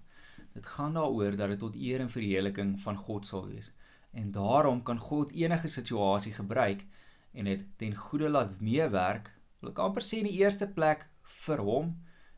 Dit 0.52 0.66
gaan 0.66 0.94
daaroor 0.94 1.36
dat 1.36 1.48
dit 1.48 1.58
tot 1.58 1.76
eer 1.76 2.00
en 2.00 2.10
verheerliking 2.10 2.74
van 2.80 2.96
God 2.96 3.26
sal 3.26 3.46
wees. 3.48 3.72
En 4.12 4.30
daarom 4.30 4.82
kan 4.82 4.98
God 4.98 5.32
enige 5.32 5.68
situasie 5.68 6.32
gebruik 6.32 6.84
en 7.32 7.44
dit 7.44 7.64
ten 7.76 7.94
goeie 7.94 8.28
laat 8.28 8.60
meewerk. 8.60 9.32
Wil 9.60 9.72
ek 9.72 9.80
amper 9.80 10.04
sê 10.04 10.20
in 10.20 10.28
die 10.28 10.40
eerste 10.42 10.68
plek 10.68 11.06
vir 11.44 11.62
hom, 11.64 11.94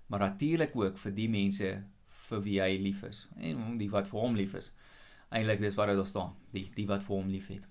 maar 0.06 0.22
natuurlik 0.22 0.76
ook 0.76 0.98
vir 1.00 1.14
die 1.16 1.28
mense 1.28 1.70
vir 2.24 2.42
wie 2.44 2.60
hy 2.62 2.74
lief 2.80 3.02
is 3.06 3.26
en 3.36 3.78
die 3.80 3.90
wat 3.90 4.08
vir 4.08 4.20
hom 4.20 4.36
lief 4.38 4.54
is. 4.54 4.70
Eintlik 5.34 5.60
dis 5.64 5.74
wat 5.74 5.90
dit 5.90 6.06
staan, 6.06 6.36
die 6.54 6.68
die 6.76 6.86
wat 6.86 7.02
vir 7.02 7.16
hom 7.16 7.32
liefhet. 7.32 7.66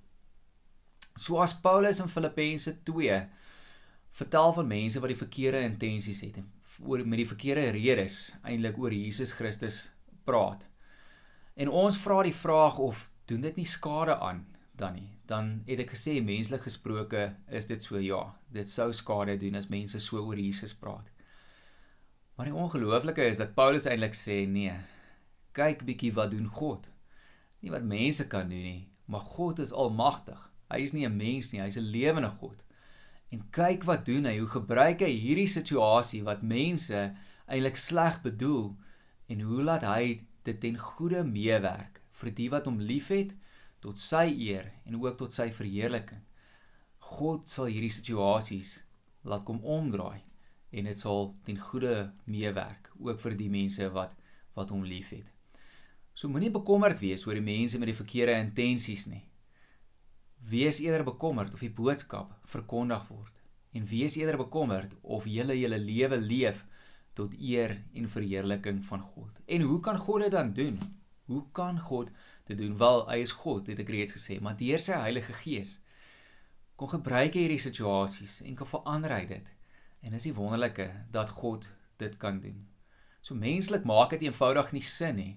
So 1.15 1.39
as 1.39 1.53
Paulus 1.53 2.01
in 2.01 2.09
Filippense 2.09 2.73
2 2.83 3.19
vertel 4.17 4.53
van 4.53 4.67
mense 4.67 4.99
wat 4.99 5.13
die 5.13 5.17
verkeerde 5.17 5.61
intensies 5.65 6.21
het 6.25 6.39
en 6.41 6.49
oor 6.81 7.03
met 7.05 7.21
die 7.21 7.29
verkeerde 7.29 7.69
redes 7.75 8.33
eintlik 8.41 8.77
oor 8.81 8.93
Jesus 8.93 9.33
Christus 9.37 9.91
praat. 10.23 10.67
En 11.53 11.69
ons 11.69 11.97
vra 11.97 12.23
die 12.23 12.35
vraag 12.35 12.77
of 12.77 13.09
doen 13.25 13.41
dit 13.41 13.55
nie 13.55 13.69
skade 13.69 14.17
aan 14.17 14.45
dan 14.75 14.93
nie. 14.93 15.09
Dan 15.25 15.61
het 15.67 15.79
ek 15.85 15.93
gesê 15.93 16.17
menslik 16.23 16.65
gesproke 16.65 17.29
is 17.47 17.67
dit 17.69 17.83
so 17.83 17.99
ja, 18.01 18.23
dit 18.51 18.69
sou 18.69 18.89
skade 18.93 19.37
doen 19.37 19.55
as 19.55 19.69
mense 19.71 19.99
so 20.01 20.23
oor 20.23 20.39
Jesus 20.39 20.73
praat. 20.73 21.11
Maar 22.35 22.49
die 22.49 22.57
ongelooflike 22.57 23.25
is 23.29 23.37
dat 23.37 23.53
Paulus 23.53 23.85
eintlik 23.85 24.17
sê 24.17 24.43
nee. 24.49 24.73
Kyk 25.53 25.85
bietjie 25.85 26.13
wat 26.17 26.33
doen 26.33 26.49
God. 26.49 26.89
Nie 27.61 27.71
wat 27.71 27.85
mense 27.85 28.25
kan 28.27 28.49
doen 28.49 28.65
nie, 28.65 28.89
maar 29.05 29.21
God 29.35 29.61
is 29.61 29.71
almagtig. 29.71 30.39
Hy 30.73 30.81
is 30.81 30.93
nie 30.93 31.05
'n 31.05 31.17
mens 31.17 31.51
nie, 31.51 31.61
hy's 31.61 31.77
'n 31.77 31.91
lewende 31.93 32.29
God. 32.29 32.65
En 33.29 33.49
kyk 33.49 33.83
wat 33.83 34.05
doen 34.05 34.25
hy, 34.25 34.37
hoe 34.39 34.47
gebruik 34.47 34.99
hy 34.99 35.13
hierdie 35.13 35.47
situasie 35.47 36.23
wat 36.23 36.41
mense 36.41 37.13
eintlik 37.45 37.75
sleg 37.75 38.21
bedoel 38.21 38.75
en 39.27 39.41
hoe 39.47 39.63
laat 39.63 39.85
hy 39.87 40.19
dit 40.43 40.59
ten 40.59 40.77
goeie 40.79 41.23
meewerk 41.23 42.01
vir 42.19 42.31
die 42.35 42.49
wat 42.51 42.67
hom 42.69 42.81
liefhet 42.83 43.33
tot 43.83 43.99
sy 43.99 44.27
eer 44.31 44.69
en 44.87 44.99
ook 44.99 45.17
tot 45.19 45.35
sy 45.35 45.49
verheerliking. 45.51 46.21
God 47.17 47.49
sal 47.51 47.71
hierdie 47.71 47.91
situasies 47.91 48.81
laat 49.27 49.45
kom 49.47 49.59
omdraai 49.63 50.21
en 50.73 50.89
dit 50.89 50.99
sal 50.99 51.31
ten 51.45 51.59
goeie 51.59 52.09
meewerk 52.25 52.91
ook 52.99 53.21
vir 53.23 53.37
die 53.39 53.51
mense 53.51 53.89
wat 53.95 54.17
wat 54.53 54.69
hom 54.69 54.83
liefhet. 54.85 55.31
So 56.13 56.29
moenie 56.29 56.51
bekommerd 56.53 56.99
wees 57.01 57.23
oor 57.25 57.39
die 57.39 57.45
mense 57.45 57.79
met 57.81 57.89
die 57.89 57.97
verkeerde 57.97 58.35
intensies 58.37 59.07
nie. 59.09 59.23
Wees 60.45 60.77
eerder 60.83 61.05
bekommerd 61.07 61.55
of 61.55 61.63
die 61.63 61.73
boodskap 61.73 62.35
verkondig 62.45 63.07
word 63.09 63.39
en 63.73 63.87
wees 63.89 64.17
eerder 64.19 64.37
bekommerd 64.37 64.93
of 65.01 65.25
jy 65.25 65.47
julle 65.57 65.79
lewe 65.81 66.19
leef 66.21 66.61
tot 67.13 67.33
eer 67.39 67.83
en 67.93 68.09
verheerliking 68.09 68.83
van 68.85 69.01
God. 69.01 69.41
En 69.45 69.61
hoe 69.61 69.79
kan 69.79 69.97
God 69.97 70.21
dit 70.21 70.31
dan 70.31 70.53
doen? 70.53 70.79
Hoe 71.25 71.45
kan 71.51 71.79
God 71.79 72.09
dit 72.43 72.57
doen? 72.57 72.77
Wel, 72.77 73.09
hy 73.09 73.17
is 73.23 73.31
God, 73.31 73.67
het 73.67 73.79
ek 73.79 73.89
reeds 73.89 74.17
gesê, 74.17 74.39
maar 74.41 74.57
deur 74.57 74.79
sy 74.79 74.97
Heilige 74.99 75.33
Gees 75.33 75.79
kon 76.75 76.89
gebruik 76.89 77.35
hierdie 77.37 77.61
situasies 77.61 78.41
en 78.43 78.57
kan 78.57 78.67
verander 78.67 79.13
hy 79.13 79.25
dit. 79.29 79.51
En 80.03 80.15
is 80.17 80.25
die 80.27 80.35
wonderlike 80.35 80.89
dat 81.13 81.29
God 81.39 81.69
dit 82.01 82.17
kan 82.19 82.41
doen. 82.43 82.65
So 83.23 83.37
menslik 83.39 83.85
maak 83.87 84.11
dit 84.15 84.25
eenvoudig 84.27 84.73
nie 84.75 84.83
sin 84.83 85.15
nie. 85.15 85.35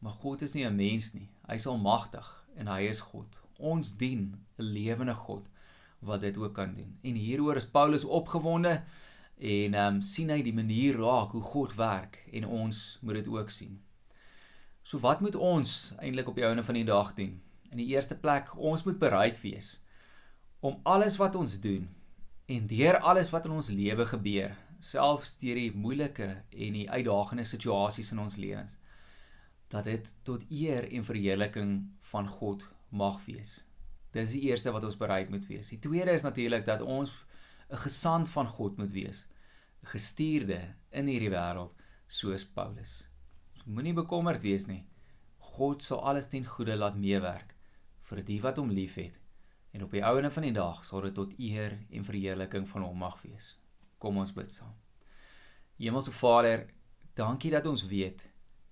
Maar 0.00 0.16
God 0.22 0.42
is 0.42 0.54
nie 0.56 0.64
'n 0.66 0.76
mens 0.76 1.12
nie. 1.12 1.28
Hy 1.46 1.54
is 1.54 1.66
almagtig 1.66 2.26
en 2.56 2.66
hy 2.66 2.80
is 2.88 3.00
God. 3.00 3.42
Ons 3.58 3.96
dien 3.96 4.44
'n 4.58 4.62
lewende 4.62 5.14
God 5.14 5.48
wat 6.00 6.20
dit 6.20 6.36
ook 6.38 6.54
kan 6.54 6.74
doen. 6.74 6.98
En 7.02 7.14
hieroor 7.14 7.56
is 7.56 7.70
Paulus 7.70 8.04
opgewonde 8.04 8.82
en 9.40 9.74
ehm 9.74 9.94
um, 9.94 10.00
sien 10.04 10.28
hy 10.28 10.42
die 10.44 10.54
manier 10.54 10.98
raak 11.00 11.32
hoe 11.32 11.42
God 11.42 11.74
werk 11.74 12.18
en 12.32 12.44
ons 12.46 12.98
moet 13.00 13.22
dit 13.22 13.28
ook 13.28 13.50
sien. 13.50 13.78
So 14.82 15.00
wat 15.00 15.20
moet 15.24 15.36
ons 15.36 15.94
eintlik 15.98 16.28
op 16.28 16.36
die 16.36 16.44
ouene 16.44 16.64
van 16.64 16.76
die 16.76 16.84
dag 16.84 17.14
doen? 17.14 17.38
In 17.70 17.80
die 17.80 17.88
eerste 17.94 18.18
plek, 18.18 18.52
ons 18.56 18.84
moet 18.84 18.98
bereid 18.98 19.40
wees 19.40 19.78
om 20.60 20.76
alles 20.84 21.16
wat 21.16 21.38
ons 21.40 21.56
doen 21.60 21.88
en 22.52 22.66
deur 22.68 22.98
alles 22.98 23.30
wat 23.32 23.46
in 23.48 23.54
ons 23.56 23.70
lewe 23.72 24.04
gebeur, 24.10 24.52
selfs 24.78 25.36
deur 25.40 25.56
die 25.56 25.72
moeilike 25.72 26.28
en 26.50 26.76
die 26.76 26.90
uitdagende 26.90 27.46
situasies 27.48 28.12
in 28.12 28.20
ons 28.20 28.36
lewens, 28.36 28.76
dat 29.72 29.88
dit 29.88 30.12
tot 30.26 30.44
eer 30.50 30.84
en 30.90 31.06
verheerliking 31.06 31.72
van 32.10 32.28
God 32.28 32.66
mag 32.90 33.22
wees. 33.24 33.62
Dit 34.10 34.26
is 34.26 34.34
die 34.36 34.50
eerste 34.50 34.72
wat 34.74 34.84
ons 34.84 34.98
bereid 34.98 35.30
moet 35.30 35.46
wees. 35.46 35.70
Die 35.70 35.78
tweede 35.78 36.12
is 36.12 36.26
natuurlik 36.26 36.66
dat 36.66 36.82
ons 36.82 37.14
'n 37.70 37.76
gesant 37.76 38.28
van 38.30 38.46
God 38.46 38.76
moet 38.76 38.90
wees, 38.90 39.26
gestuurde 39.82 40.74
in 40.90 41.06
hierdie 41.06 41.30
wêreld 41.30 41.74
soos 42.06 42.44
Paulus. 42.44 43.08
Moenie 43.64 43.94
bekommerd 43.94 44.42
wees 44.42 44.66
nie. 44.66 44.84
God 45.38 45.82
sal 45.82 46.02
alles 46.02 46.28
ten 46.28 46.44
goeie 46.44 46.76
laat 46.76 46.96
meewerk 46.96 47.54
vir 48.08 48.22
die 48.26 48.40
wat 48.42 48.58
hom 48.58 48.70
liefhet 48.70 49.20
en 49.70 49.84
op 49.86 49.92
die 49.94 50.02
ouene 50.04 50.30
van 50.30 50.42
die 50.42 50.54
dag 50.56 50.84
sal 50.84 51.04
dit 51.06 51.14
tot 51.14 51.34
eer 51.38 51.76
en 51.90 52.04
verheerliking 52.04 52.66
van 52.68 52.82
hom 52.82 52.98
mag 52.98 53.20
wees. 53.22 53.58
Kom 53.98 54.18
ons 54.18 54.34
bid 54.34 54.52
saam. 54.52 54.74
Hemelse 55.78 56.12
Vader, 56.12 56.66
dankie 57.14 57.52
dat 57.54 57.66
ons 57.66 57.86
weet 57.86 58.24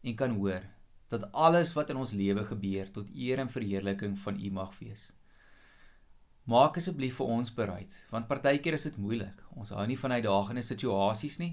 en 0.02 0.16
kan 0.16 0.34
hoor 0.34 0.64
dat 1.08 1.30
alles 1.32 1.72
wat 1.76 1.90
in 1.90 1.96
ons 1.96 2.12
lewe 2.12 2.44
gebeur 2.44 2.90
tot 2.92 3.08
eer 3.14 3.38
en 3.38 3.50
verheerliking 3.50 4.18
van 4.18 4.40
U 4.40 4.50
mag 4.50 4.74
wees. 4.78 5.12
Maak 6.48 6.78
asseblief 6.80 7.18
vir 7.20 7.28
ons 7.28 7.48
bereid, 7.52 7.94
want 8.08 8.24
partykeer 8.24 8.72
is 8.72 8.87
dit 8.87 8.94
moeilik. 8.96 9.40
Ons 9.61 9.68
hou 9.76 9.82
nie 9.84 9.98
van 10.00 10.14
uitdagende 10.16 10.62
situasies 10.64 11.34
nie. 11.42 11.50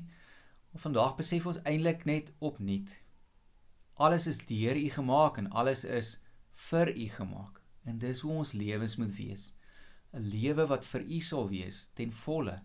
Of 0.71 0.85
vandag 0.85 1.17
besef 1.17 1.49
ons 1.51 1.59
eintlik 1.67 2.05
net 2.07 2.31
opnuut. 2.39 2.93
Alles 3.99 4.27
is 4.31 4.39
deur 4.47 4.79
U 4.79 4.85
gemaak 4.93 5.41
en 5.41 5.49
alles 5.51 5.83
is 5.83 6.13
vir 6.69 6.93
U 6.93 7.07
gemaak. 7.11 7.59
En 7.83 7.99
dis 7.99 8.21
hoe 8.23 8.31
ons 8.43 8.53
lewens 8.55 8.95
moet 9.01 9.11
wees. 9.17 9.43
'n 10.15 10.29
Lewe 10.31 10.67
wat 10.71 10.87
vir 10.87 11.03
U 11.03 11.19
sal 11.19 11.51
wees 11.51 11.91
ten 11.99 12.11
volle, 12.11 12.61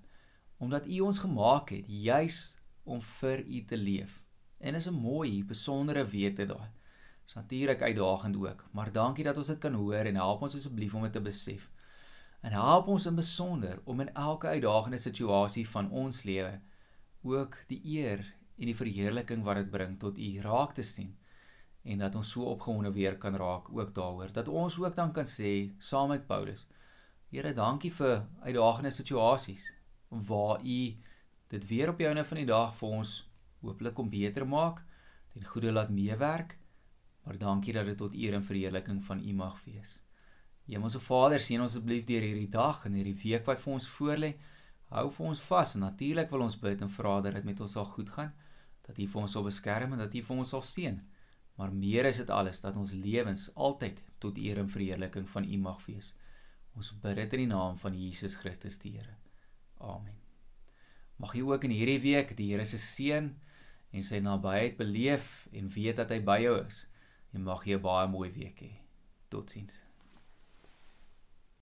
omdat 0.62 0.86
U 0.86 1.00
ons 1.08 1.18
gemaak 1.26 1.74
het 1.74 1.90
juis 1.90 2.56
om 2.84 3.02
vir 3.02 3.42
U 3.42 3.64
te 3.64 3.76
leef. 3.76 4.22
En 4.60 4.74
is 4.74 4.86
'n 4.86 4.94
mooi, 4.94 5.42
besondere 5.42 6.06
wete 6.06 6.46
daai. 6.46 6.70
Dis 7.24 7.34
natuurlik 7.34 7.82
uitdagend 7.82 8.36
ook, 8.36 8.64
maar 8.70 8.92
dankie 8.92 9.24
dat 9.24 9.36
ons 9.36 9.46
dit 9.46 9.58
kan 9.58 9.74
hoor 9.74 10.06
en 10.06 10.14
help 10.14 10.42
ons 10.42 10.54
asseblief 10.54 10.94
om 10.94 11.02
dit 11.02 11.12
te 11.12 11.20
besef 11.20 11.70
en 12.40 12.56
help 12.56 12.88
ons 12.88 13.06
in 13.06 13.16
besonder 13.16 13.80
om 13.84 14.00
in 14.00 14.12
elke 14.14 14.46
uitdagende 14.46 14.98
situasie 14.98 15.68
van 15.68 15.90
ons 15.90 16.22
lewe 16.24 16.60
ook 17.22 17.56
die 17.68 17.80
eer 17.98 18.24
en 18.56 18.68
die 18.68 18.76
verheerliking 18.76 19.44
wat 19.44 19.60
dit 19.60 19.70
bring 19.70 19.96
tot 20.00 20.18
U 20.18 20.30
raak 20.44 20.72
te 20.76 20.84
sien 20.84 21.16
en 21.82 22.04
dat 22.04 22.16
ons 22.16 22.30
so 22.34 22.44
opgewonde 22.44 22.92
weer 22.92 23.16
kan 23.18 23.36
raak 23.36 23.70
ook 23.72 23.94
daaroor. 23.94 24.32
Dat 24.32 24.48
ons 24.48 24.78
ook 24.78 24.96
dan 24.96 25.12
kan 25.12 25.24
sê 25.24 25.72
saam 25.78 26.08
met 26.08 26.26
Paulus 26.26 26.66
Here 27.30 27.52
dankie 27.54 27.92
vir 27.94 28.24
uitdagende 28.42 28.90
situasies 28.90 29.70
waar 30.08 30.64
U 30.66 30.78
dit 31.50 31.66
weer 31.68 31.92
op 31.92 32.00
joune 32.02 32.24
van 32.24 32.40
die 32.42 32.48
dag 32.48 32.74
vir 32.74 32.96
ons 33.00 33.12
hooplik 33.62 33.98
om 33.98 34.10
beter 34.10 34.46
maak 34.48 34.82
ten 35.32 35.46
goeie 35.46 35.72
laat 35.72 35.92
meewerk 35.94 36.56
maar 37.24 37.38
dankie 37.38 37.72
dat 37.76 37.86
dit 37.86 37.98
tot 38.02 38.14
eer 38.14 38.34
en 38.34 38.44
verheerliking 38.44 39.02
van 39.06 39.22
U 39.22 39.34
mag 39.34 39.60
wees 39.64 40.00
Hemelse 40.70 41.00
Vader, 41.02 41.42
sien 41.42 41.60
ons 41.62 41.72
asseblief 41.72 42.04
deur 42.06 42.22
hierdie 42.22 42.50
dag 42.50 42.84
en 42.86 42.94
hierdie 42.94 43.16
week 43.24 43.46
wat 43.48 43.58
vir 43.58 43.72
ons 43.74 43.88
voorlê. 43.90 44.30
Hou 44.94 45.08
vir 45.16 45.26
ons 45.32 45.42
vas 45.48 45.74
en 45.74 45.84
natuurlik 45.86 46.30
wil 46.30 46.44
ons 46.46 46.58
bid 46.62 46.84
en 46.84 46.92
vra 46.94 47.16
dat 47.24 47.34
dit 47.38 47.48
met 47.48 47.62
ons 47.62 47.74
sal 47.78 47.88
goed 47.90 48.10
gaan, 48.14 48.30
dat 48.86 48.98
U 48.98 49.06
vir 49.12 49.22
ons 49.22 49.34
sal 49.34 49.46
beskerm 49.46 49.94
en 49.94 50.02
dat 50.04 50.14
U 50.14 50.22
vir 50.28 50.42
ons 50.44 50.54
sal 50.54 50.62
seën. 50.66 51.00
Maar 51.58 51.74
meer 51.74 52.06
is 52.08 52.22
dit 52.22 52.30
alles 52.30 52.62
dat 52.62 52.78
ons 52.78 52.94
lewens 52.96 53.48
altyd 53.54 53.98
tot 54.22 54.38
eer 54.38 54.62
en 54.62 54.70
verheerliking 54.70 55.26
van 55.28 55.44
U 55.44 55.58
mag 55.66 55.82
wees. 55.86 56.14
Ons 56.78 56.94
bid 57.02 57.18
dit 57.18 57.36
in 57.36 57.44
die 57.44 57.50
naam 57.50 57.76
van 57.76 57.98
Jesus 57.98 58.38
Christus 58.40 58.78
die 58.78 58.94
Here. 58.94 59.18
Amen. 59.82 60.16
Mag 61.20 61.34
jy 61.36 61.42
ook 61.44 61.66
in 61.66 61.74
hierdie 61.74 62.00
week 62.00 62.36
die 62.38 62.52
Here 62.52 62.64
se 62.64 62.78
seën 62.78 63.34
en 63.90 64.06
sy 64.06 64.22
nabyheid 64.22 64.78
beleef 64.78 65.48
en 65.52 65.68
weet 65.74 65.98
dat 66.00 66.14
hy 66.14 66.22
by 66.24 66.40
jou 66.46 66.56
is. 66.62 66.86
En 67.34 67.42
mag 67.42 67.66
jy 67.66 67.76
'n 67.76 67.82
baie 67.82 68.08
mooi 68.08 68.30
week 68.30 68.62
hê. 68.62 68.72
Totsiens. 69.28 69.89